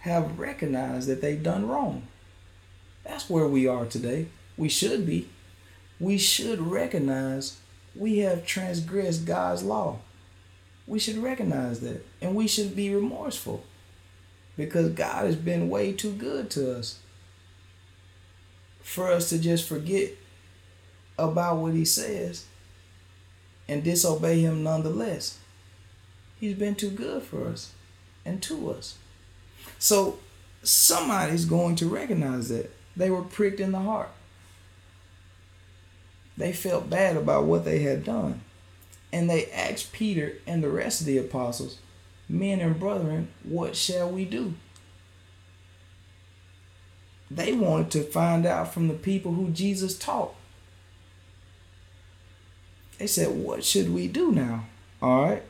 [0.00, 2.06] have recognized that they've done wrong.
[3.02, 4.26] That's where we are today.
[4.58, 5.30] We should be.
[6.02, 7.58] We should recognize
[7.94, 10.00] we have transgressed God's law.
[10.84, 12.04] We should recognize that.
[12.20, 13.62] And we should be remorseful
[14.56, 16.98] because God has been way too good to us
[18.80, 20.10] for us to just forget
[21.16, 22.46] about what He says
[23.68, 25.38] and disobey Him nonetheless.
[26.40, 27.74] He's been too good for us
[28.24, 28.96] and to us.
[29.78, 30.18] So
[30.64, 34.10] somebody's going to recognize that they were pricked in the heart.
[36.36, 38.40] They felt bad about what they had done.
[39.12, 41.78] And they asked Peter and the rest of the apostles,
[42.28, 44.54] Men and brethren, what shall we do?
[47.30, 50.34] They wanted to find out from the people who Jesus taught.
[52.98, 54.66] They said, What should we do now?
[55.00, 55.42] All right.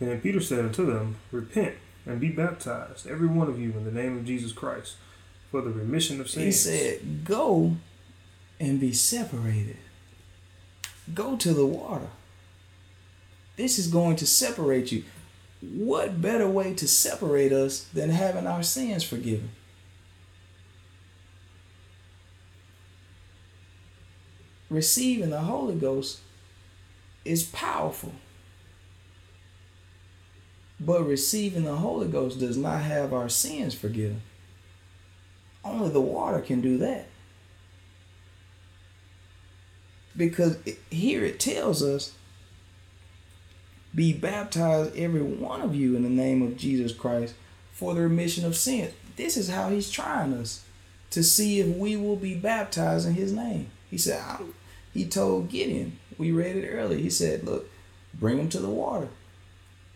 [0.00, 3.84] And then Peter said unto them, Repent and be baptized, every one of you, in
[3.84, 4.96] the name of Jesus Christ,
[5.50, 6.44] for the remission of sins.
[6.44, 7.76] He said, Go
[8.58, 9.76] and be separated.
[11.14, 12.08] Go to the water.
[13.56, 15.04] This is going to separate you.
[15.60, 19.50] What better way to separate us than having our sins forgiven?
[24.68, 26.20] Receiving the Holy Ghost
[27.24, 28.12] is powerful.
[30.78, 34.22] But receiving the Holy Ghost does not have our sins forgiven.
[35.64, 37.06] Only the water can do that.
[40.16, 40.58] Because
[40.90, 42.14] here it tells us
[43.94, 47.34] be baptized, every one of you, in the name of Jesus Christ
[47.72, 48.92] for the remission of sins.
[49.16, 50.64] This is how he's trying us
[51.10, 53.70] to see if we will be baptized in his name.
[53.90, 54.22] He said,
[54.92, 56.98] he told Gideon, we read it earlier.
[56.98, 57.68] He said, Look,
[58.14, 59.08] bring them to the water.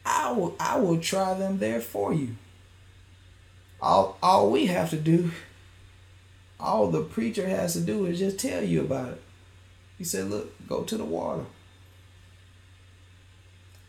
[0.04, 2.36] I will I will try them there for you.
[3.80, 5.30] All all we have to do,
[6.58, 9.22] all the preacher has to do is just tell you about it.
[10.00, 11.44] He said, look, go to the water.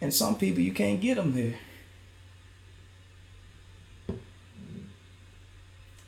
[0.01, 1.55] And some people you can't get them there.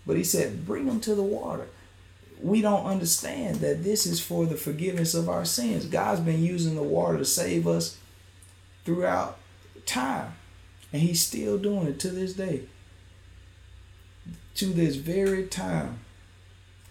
[0.06, 1.70] But he said, bring them to the water.
[2.42, 5.86] We don't understand that this is for the forgiveness of our sins.
[5.86, 7.98] God's been using the water to save us
[8.84, 9.40] throughout
[9.86, 10.34] time.
[10.92, 12.64] And he's still doing it to this day.
[14.56, 16.00] To this very time,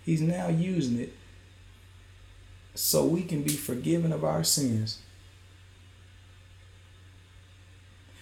[0.02, 1.12] he's now using it
[2.74, 4.98] so we can be forgiven of our sins.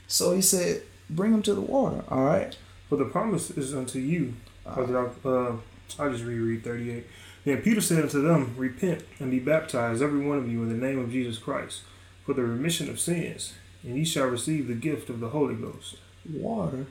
[0.07, 2.57] So he said, bring them to the water, all right?
[2.89, 4.35] For the promise is unto you.
[4.67, 5.57] Uh, uh,
[5.99, 7.07] I'll just reread 38.
[7.45, 10.87] Then Peter said unto them, Repent and be baptized, every one of you, in the
[10.87, 11.83] name of Jesus Christ,
[12.25, 15.97] for the remission of sins, and ye shall receive the gift of the Holy Ghost.
[16.29, 16.87] Water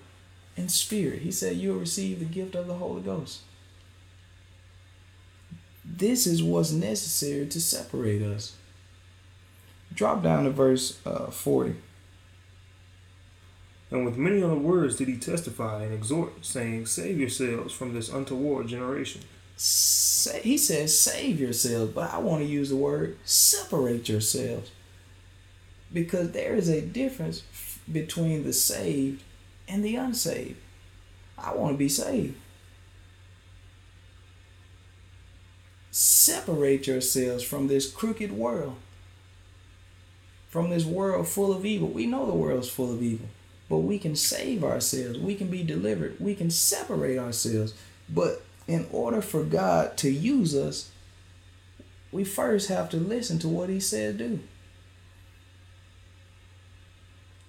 [0.57, 1.21] and spirit.
[1.21, 3.41] He said, You'll receive the gift of the Holy Ghost.
[5.91, 8.55] This is what's necessary to separate us.
[9.93, 11.75] Drop down to verse uh, 40.
[13.91, 18.09] And with many other words did he testify and exhort, saying, Save yourselves from this
[18.09, 19.21] untoward generation.
[19.57, 24.69] Say, he says, Save yourselves, but I want to use the word separate yourselves.
[25.91, 27.41] Because there is a difference
[27.91, 29.23] between the saved
[29.67, 30.57] and the unsaved.
[31.35, 32.35] I want to be saved.
[36.01, 38.77] Separate yourselves from this crooked world,
[40.47, 41.89] from this world full of evil.
[41.89, 43.27] We know the world's full of evil,
[43.67, 45.19] but we can save ourselves.
[45.19, 46.15] We can be delivered.
[46.17, 47.73] We can separate ourselves.
[48.07, 50.89] But in order for God to use us,
[52.13, 54.39] we first have to listen to what He said do.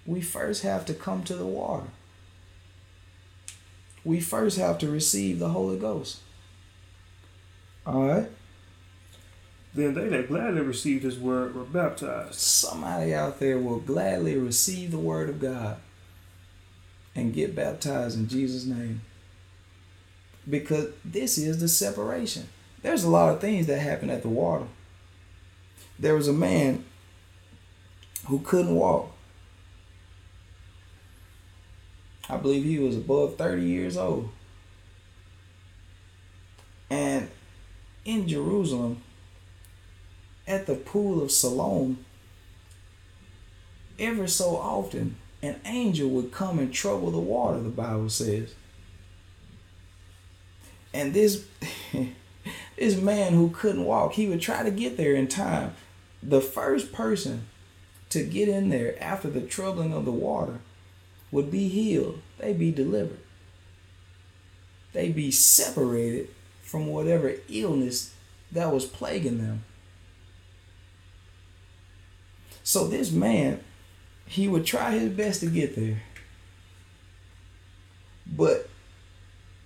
[0.05, 1.87] We first have to come to the water.
[4.05, 6.19] We first have to receive the Holy Ghost.
[7.87, 8.29] All right.
[9.73, 12.35] Then they that gladly received his word were baptized.
[12.35, 15.77] Somebody out there will gladly receive the word of God
[17.15, 19.03] and get baptized in Jesus' name.
[20.49, 22.49] Because this is the separation.
[22.83, 24.67] There's a lot of things that happen at the water.
[25.99, 26.85] There was a man
[28.27, 29.13] who couldn't walk.
[32.29, 34.31] I believe he was above 30 years old.
[36.89, 37.29] And
[38.05, 39.03] in Jerusalem,
[40.47, 42.05] at the pool of Siloam,
[43.99, 48.55] ever so often, an angel would come and trouble the water, the Bible says.
[50.93, 51.47] And this
[52.77, 55.75] this man who couldn't walk, he would try to get there in time.
[56.23, 57.47] The first person
[58.11, 60.61] to get in there after the troubling of the water
[61.31, 62.21] would be healed.
[62.39, 63.21] They'd be delivered.
[64.93, 66.29] They'd be separated
[66.63, 68.13] from whatever illness
[68.51, 69.65] that was plaguing them.
[72.63, 73.61] So this man,
[74.27, 76.03] he would try his best to get there.
[78.27, 78.69] But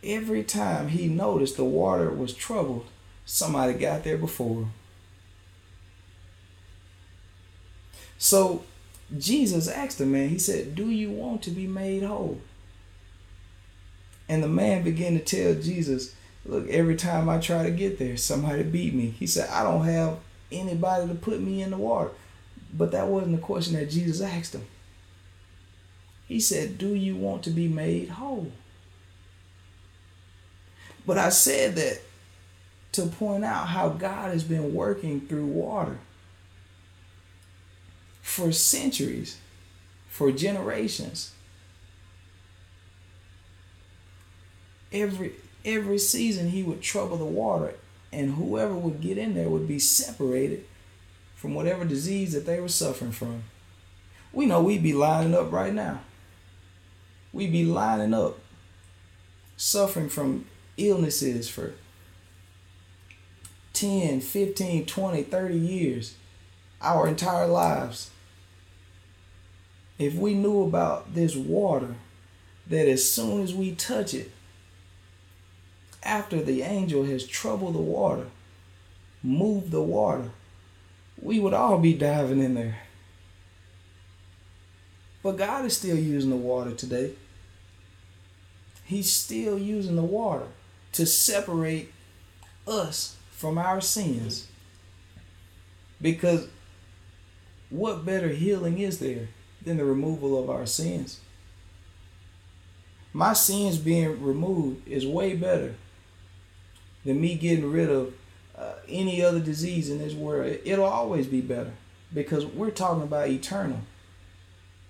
[0.02, 2.86] every time he noticed the water was troubled,
[3.24, 4.72] somebody got there before him.
[8.18, 8.64] So
[9.16, 12.40] Jesus asked the man, he said, Do you want to be made whole?
[14.28, 16.14] And the man began to tell Jesus,
[16.46, 19.08] Look, every time I try to get there, somebody beat me.
[19.10, 20.18] He said, I don't have
[20.52, 22.10] anybody to put me in the water.
[22.76, 24.66] But that wasn't the question that Jesus asked him.
[26.26, 28.50] He said, Do you want to be made whole?
[31.06, 32.00] But I said that
[32.92, 35.98] to point out how God has been working through water
[38.22, 39.38] for centuries,
[40.08, 41.32] for generations.
[44.90, 45.32] Every
[45.64, 47.74] every season he would trouble the water
[48.12, 50.64] and whoever would get in there would be separated
[51.44, 53.42] from whatever disease that they were suffering from.
[54.32, 56.00] We know we'd be lining up right now.
[57.34, 58.38] We'd be lining up
[59.54, 60.46] suffering from
[60.78, 61.74] illnesses for
[63.74, 66.14] 10, 15, 20, 30 years,
[66.80, 68.10] our entire lives.
[69.98, 71.96] If we knew about this water,
[72.68, 74.30] that as soon as we touch it,
[76.02, 78.28] after the angel has troubled the water,
[79.22, 80.30] moved the water,
[81.24, 82.76] we would all be diving in there.
[85.22, 87.12] But God is still using the water today.
[88.84, 90.46] He's still using the water
[90.92, 91.92] to separate
[92.68, 94.48] us from our sins.
[96.00, 96.48] Because
[97.70, 99.28] what better healing is there
[99.64, 101.20] than the removal of our sins?
[103.14, 105.76] My sins being removed is way better
[107.02, 108.12] than me getting rid of
[108.64, 110.58] uh, any other disease in this world.
[110.64, 111.72] It'll always be better
[112.12, 113.80] because we're talking about eternal.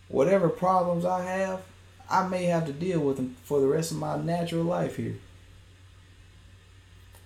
[0.08, 1.62] Whatever problems I have,
[2.08, 5.16] I may have to deal with them for the rest of my natural life here.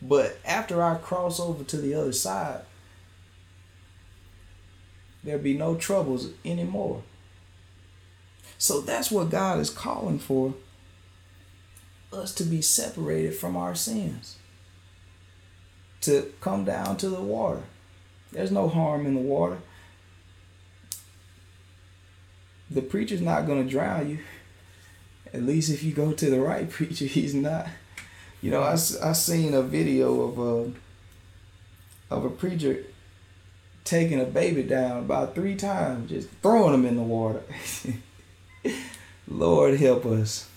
[0.00, 2.62] But after I cross over to the other side,
[5.24, 7.02] there'll be no troubles anymore.
[8.56, 10.54] So that's what God is calling for
[12.12, 14.36] us to be separated from our sins,
[16.02, 17.62] to come down to the water.
[18.32, 19.58] There's no harm in the water.
[22.70, 24.18] The preacher's not going to drown you.
[25.32, 27.68] At least if you go to the right preacher, he's not.
[28.40, 28.76] You know, I, I
[29.12, 30.72] seen a video of a
[32.14, 32.84] of a preacher
[33.84, 37.42] taking a baby down about three times, just throwing him in the water.
[39.28, 40.48] Lord help us.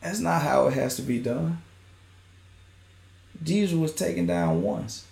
[0.00, 1.62] That's not how it has to be done.
[3.42, 5.06] Jesus was taken down once.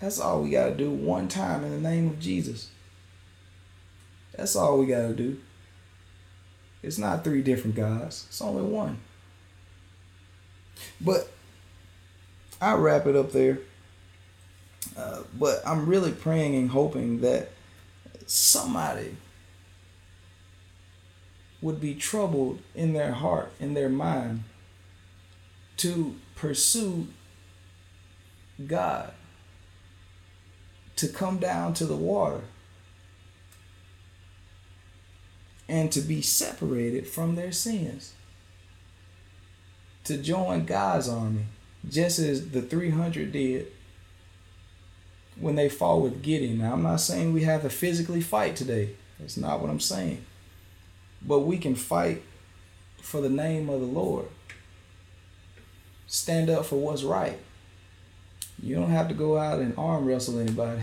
[0.00, 2.70] That's all we got to do one time in the name of Jesus.
[4.34, 5.38] That's all we got to do.
[6.82, 9.00] It's not three different gods, it's only one.
[11.00, 11.30] But
[12.60, 13.58] I wrap it up there.
[14.96, 17.50] Uh, but I'm really praying and hoping that
[18.26, 19.16] somebody
[21.60, 24.44] would be troubled in their heart, in their mind,
[25.80, 27.08] to pursue
[28.66, 29.14] God,
[30.96, 32.42] to come down to the water
[35.66, 38.12] and to be separated from their sins.
[40.04, 41.46] To join God's army,
[41.88, 43.68] just as the 300 did
[45.38, 46.58] when they fought with Gideon.
[46.58, 48.90] Now, I'm not saying we have to physically fight today.
[49.18, 50.26] That's not what I'm saying.
[51.22, 52.22] But we can fight
[53.00, 54.26] for the name of the Lord.
[56.12, 57.38] Stand up for what's right.
[58.60, 60.82] You don't have to go out and arm wrestle anybody.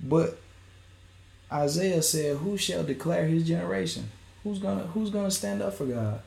[0.00, 0.40] But
[1.52, 4.10] Isaiah said, "Who shall declare his generation?
[4.42, 6.22] Who's gonna Who's gonna stand up for God?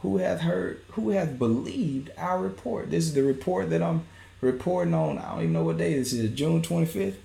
[0.00, 0.82] Who hath heard?
[0.88, 2.90] Who hath believed our report?
[2.90, 4.04] This is the report that I'm
[4.42, 5.16] reporting on.
[5.16, 6.30] I don't even know what day this is.
[6.34, 7.16] June twenty fifth.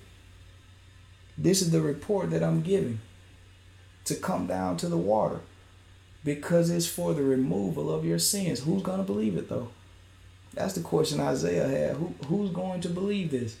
[1.36, 3.00] This is the report that I'm giving
[4.06, 5.40] to come down to the water
[6.24, 8.60] because it's for the removal of your sins.
[8.60, 9.68] Who's gonna believe it though?
[10.54, 11.96] That's the question Isaiah had.
[11.96, 13.56] Who, who's going to believe this?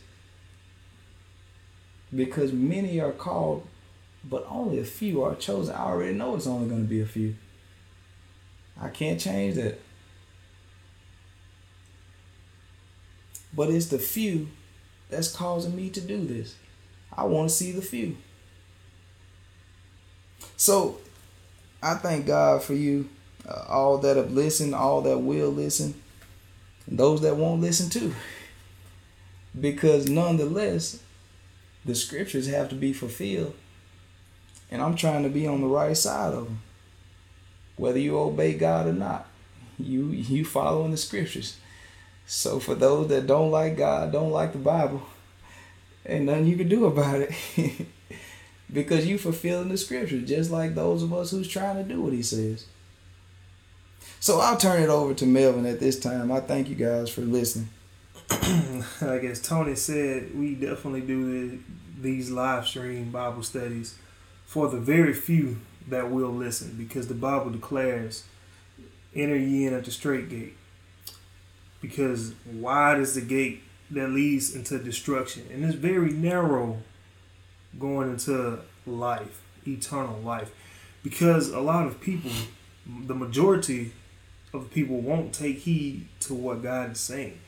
[2.14, 3.66] because many are called,
[4.22, 5.74] but only a few are chosen.
[5.74, 7.34] I already know it's only going to be a few.
[8.80, 9.80] I can't change that.
[13.52, 14.48] But it's the few
[15.10, 16.56] that's causing me to do this.
[17.12, 18.16] I want to see the few.
[20.56, 20.98] So
[21.84, 23.10] I thank God for you,
[23.46, 25.94] uh, all that have listened, all that will listen,
[26.86, 28.14] and those that won't listen too.
[29.58, 31.00] Because nonetheless,
[31.84, 33.54] the scriptures have to be fulfilled.
[34.70, 36.62] And I'm trying to be on the right side of them.
[37.76, 39.28] Whether you obey God or not,
[39.78, 41.58] you you following the scriptures.
[42.26, 45.02] So for those that don't like God, don't like the Bible,
[46.06, 47.86] ain't nothing you can do about it.
[48.74, 52.12] because you fulfilling the scriptures, just like those of us who's trying to do what
[52.12, 52.66] he says.
[54.18, 56.32] So I'll turn it over to Melvin at this time.
[56.32, 57.68] I thank you guys for listening.
[58.30, 61.60] I guess Tony said, we definitely do
[62.00, 63.96] these live stream Bible studies
[64.44, 65.58] for the very few
[65.88, 68.24] that will listen, because the Bible declares,
[69.14, 70.56] "Enter ye in at the straight gate."
[71.80, 76.78] Because wide is the gate that leads into destruction, and it's very narrow
[77.78, 80.52] going into life, eternal life.
[81.02, 82.30] Because a lot of people,
[82.86, 83.92] the majority
[84.52, 87.38] of people won't take heed to what God is saying.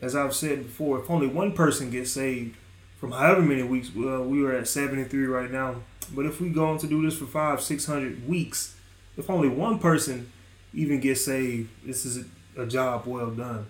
[0.00, 2.56] As I've said before, if only one person gets saved
[2.98, 5.76] from however many weeks, well, we are at 73 right now.
[6.14, 8.76] But if we go on to do this for five, 600 weeks,
[9.16, 10.30] if only one person
[10.72, 13.66] even gets saved, this is a job well done.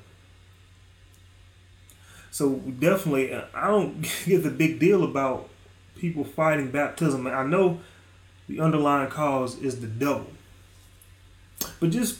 [2.30, 5.49] So definitely, I don't get the big deal about
[6.05, 7.27] people fighting baptism.
[7.27, 7.81] I know
[8.47, 10.27] the underlying cause is the devil,
[11.81, 12.19] but just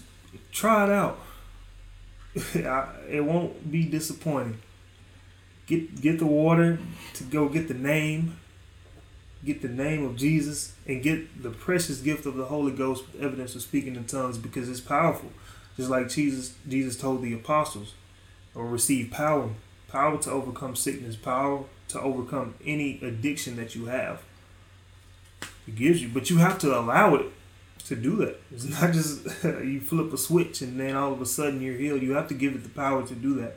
[0.53, 1.19] try it out.
[2.55, 4.59] it won't be disappointing.
[5.67, 6.79] Get get the water
[7.13, 8.39] to go get the name,
[9.45, 13.23] get the name of Jesus, and get the precious gift of the Holy Ghost with
[13.23, 15.31] evidence of speaking in tongues because it's powerful.
[15.77, 17.93] Just like Jesus Jesus told the apostles,
[18.55, 19.51] or receive power,
[19.89, 24.23] power to overcome sickness, power to overcome any addiction that you have.
[25.67, 27.27] It gives you, but you have to allow it
[27.87, 28.41] to do that.
[28.51, 32.03] It's not just you flip a switch and then all of a sudden you're healed.
[32.03, 33.57] You have to give it the power to do that.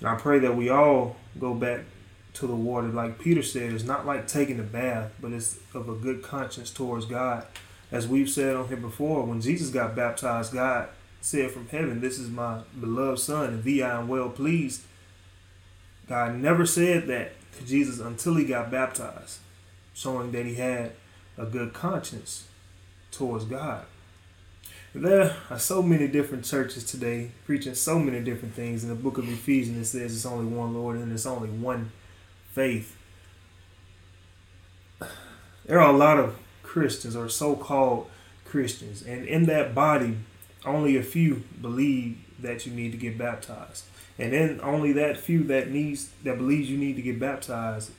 [0.00, 1.80] And I pray that we all go back
[2.34, 3.72] to the water, like Peter said.
[3.72, 7.46] It's not like taking a bath, but it's of a good conscience towards God.
[7.90, 10.88] As we've said on here before, when Jesus got baptized, God
[11.20, 14.82] said from heaven, This is my beloved Son, and thee I am well pleased.
[16.08, 19.38] God never said that to Jesus until he got baptized,
[19.94, 20.92] showing that he had
[21.36, 22.46] a good conscience
[23.10, 23.84] towards God.
[24.94, 28.82] There are so many different churches today preaching so many different things.
[28.82, 31.92] In the book of Ephesians, it says it's only one Lord and it's only one
[32.52, 32.96] faith.
[35.66, 38.08] There are a lot of Christians or so called
[38.44, 40.16] Christians, and in that body,
[40.64, 43.84] only a few believe that you need to get baptized.
[44.18, 47.90] And then only that few that needs that believes you need to get baptized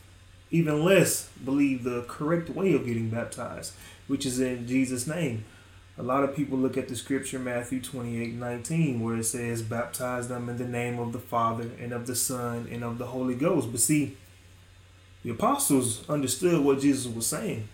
[0.50, 3.74] even less believe the correct way of getting baptized,
[4.08, 5.46] which is in Jesus' name.
[5.98, 10.28] A lot of people look at the scripture, Matthew 28 19, where it says, Baptize
[10.28, 13.36] them in the name of the Father, and of the Son, and of the Holy
[13.36, 13.72] Ghost.
[13.72, 14.16] But see,
[15.24, 17.68] the apostles understood what Jesus was saying.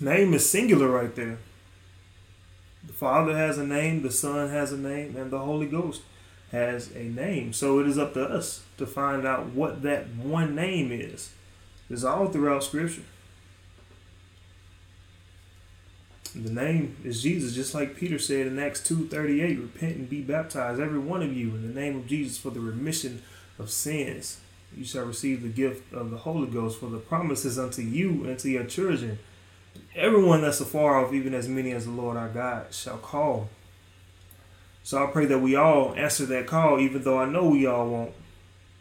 [0.00, 1.38] Name is singular right there.
[2.86, 6.00] The Father has a name, the Son has a name, and the Holy Ghost
[6.52, 7.52] has a name.
[7.52, 11.32] So it is up to us to find out what that one name is.
[11.88, 13.02] It's all throughout Scripture.
[16.34, 20.80] The name is Jesus, just like Peter said in Acts 2.38, Repent and be baptized,
[20.80, 23.22] every one of you, in the name of Jesus for the remission
[23.58, 24.38] of sins.
[24.76, 28.38] You shall receive the gift of the Holy Ghost, for the promises unto you and
[28.38, 29.18] to your children.
[29.96, 33.48] Everyone that's afar off, even as many as the Lord our God shall call.
[34.82, 37.88] So I pray that we all answer that call, even though I know we all
[37.88, 38.12] won't.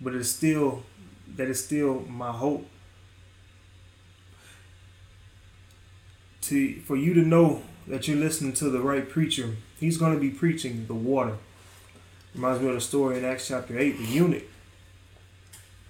[0.01, 0.83] But it's still
[1.35, 2.67] that is still my hope
[6.43, 9.55] to for you to know that you're listening to the right preacher.
[9.79, 11.37] He's going to be preaching the water.
[12.35, 14.43] Reminds me of the story in Acts chapter 8, the eunuch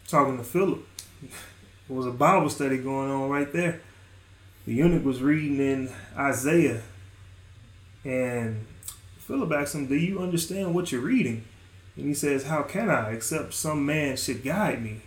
[0.08, 0.86] talking to Philip.
[1.88, 3.82] There was a Bible study going on right there.
[4.66, 6.82] The eunuch was reading in Isaiah,
[8.06, 8.66] and
[9.30, 11.44] Philip asked him, Do you understand what you're reading?
[11.96, 15.02] And he says, How can I, except some man should guide me?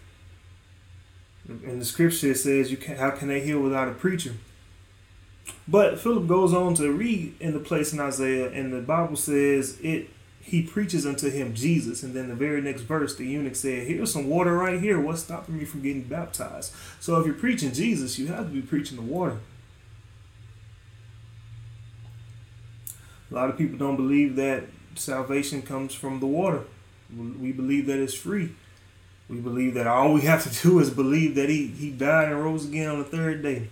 [1.48, 4.34] And the scripture says, "You can, How can they heal without a preacher?
[5.66, 9.76] But Philip goes on to read in the place in Isaiah, and the Bible says
[9.82, 10.08] it.
[10.40, 14.12] He preaches unto him Jesus, and then the very next verse, the eunuch said, "Here's
[14.12, 15.00] some water right here.
[15.00, 18.62] What's stopping me from getting baptized?" So if you're preaching Jesus, you have to be
[18.62, 19.38] preaching the water.
[23.32, 24.64] A lot of people don't believe that
[24.94, 26.64] salvation comes from the water.
[27.10, 28.52] We believe that it's free.
[29.28, 32.44] We believe that all we have to do is believe that he, he died and
[32.44, 33.70] rose again on the third day.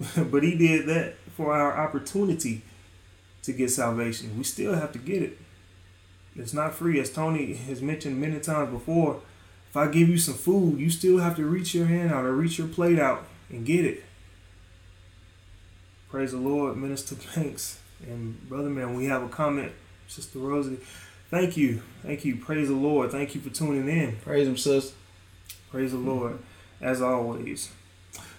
[0.16, 2.62] but he did that for our opportunity
[3.44, 4.36] to get salvation.
[4.36, 5.38] We still have to get it.
[6.34, 9.20] It's not free, as Tony has mentioned many times before.
[9.68, 12.32] If I give you some food, you still have to reach your hand out or
[12.32, 14.02] reach your plate out and get it.
[16.08, 17.79] Praise the Lord, Minister Banks.
[18.06, 19.72] And brother man, we have a comment,
[20.08, 20.78] Sister Rosie.
[21.30, 21.82] Thank you.
[22.02, 22.36] Thank you.
[22.36, 23.12] Praise the Lord.
[23.12, 24.16] Thank you for tuning in.
[24.16, 24.92] Praise him, sis.
[25.70, 26.38] Praise the Lord,
[26.80, 27.70] as always.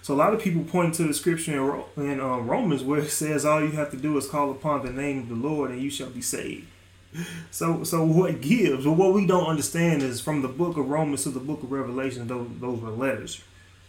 [0.02, 1.52] So a lot of people point to the scripture
[1.96, 4.84] in, in uh, Romans where it says all you have to do is call upon
[4.84, 6.66] the name of the Lord and you shall be saved.
[7.50, 8.86] So, so what gives?
[8.86, 11.70] Well, what we don't understand is from the book of Romans to the book of
[11.70, 13.42] Revelation, those, those were letters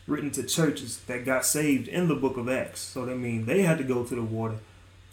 [0.07, 2.81] written to churches that got saved in the book of Acts.
[2.81, 4.57] So that means they had to go to the water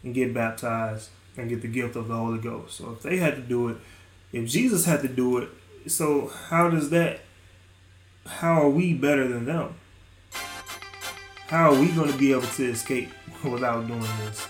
[0.03, 2.79] and get baptized and get the gift of the Holy Ghost.
[2.79, 3.77] So if they had to do it,
[4.33, 5.49] if Jesus had to do it,
[5.87, 7.21] so how does that?
[8.27, 9.75] How are we better than them?
[11.49, 13.11] How are we going to be able to escape
[13.45, 14.47] without doing this?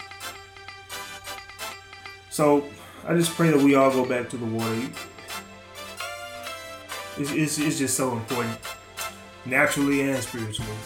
[2.30, 2.64] So
[3.06, 4.88] I just pray that we all go back to the water.
[7.18, 8.58] It's, it's, it's just so important,
[9.44, 10.76] naturally and spiritually.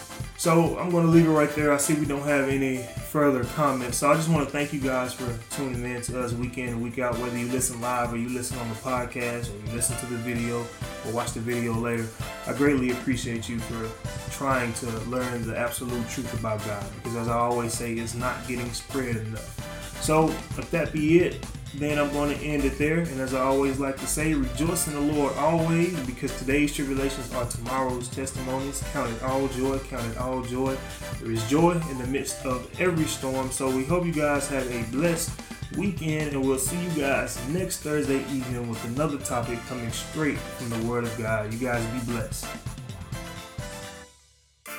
[0.45, 1.73] So I'm going to leave it right there.
[1.73, 3.97] I see we don't have any further comments.
[3.97, 6.69] So I just want to thank you guys for tuning in to us week in
[6.69, 9.75] and week out, whether you listen live or you listen on the podcast or you
[9.75, 12.05] listen to the video or watch the video later.
[12.45, 13.89] I greatly appreciate you for
[14.31, 18.47] trying to learn the absolute truth about God because, as I always say, it's not
[18.47, 19.99] getting spread enough.
[20.03, 20.27] So,
[20.59, 21.43] if that be it,
[21.77, 22.99] then I'm going to end it there.
[22.99, 27.33] And as I always like to say, rejoice in the Lord always, because today's tribulations
[27.33, 28.83] are tomorrow's testimonies.
[28.93, 30.75] Count it all joy, count it all joy.
[31.21, 33.51] There is joy in the midst of every storm.
[33.51, 35.31] So we hope you guys have a blessed
[35.77, 40.69] weekend, and we'll see you guys next Thursday evening with another topic coming straight from
[40.69, 41.51] the Word of God.
[41.51, 42.45] You guys be blessed.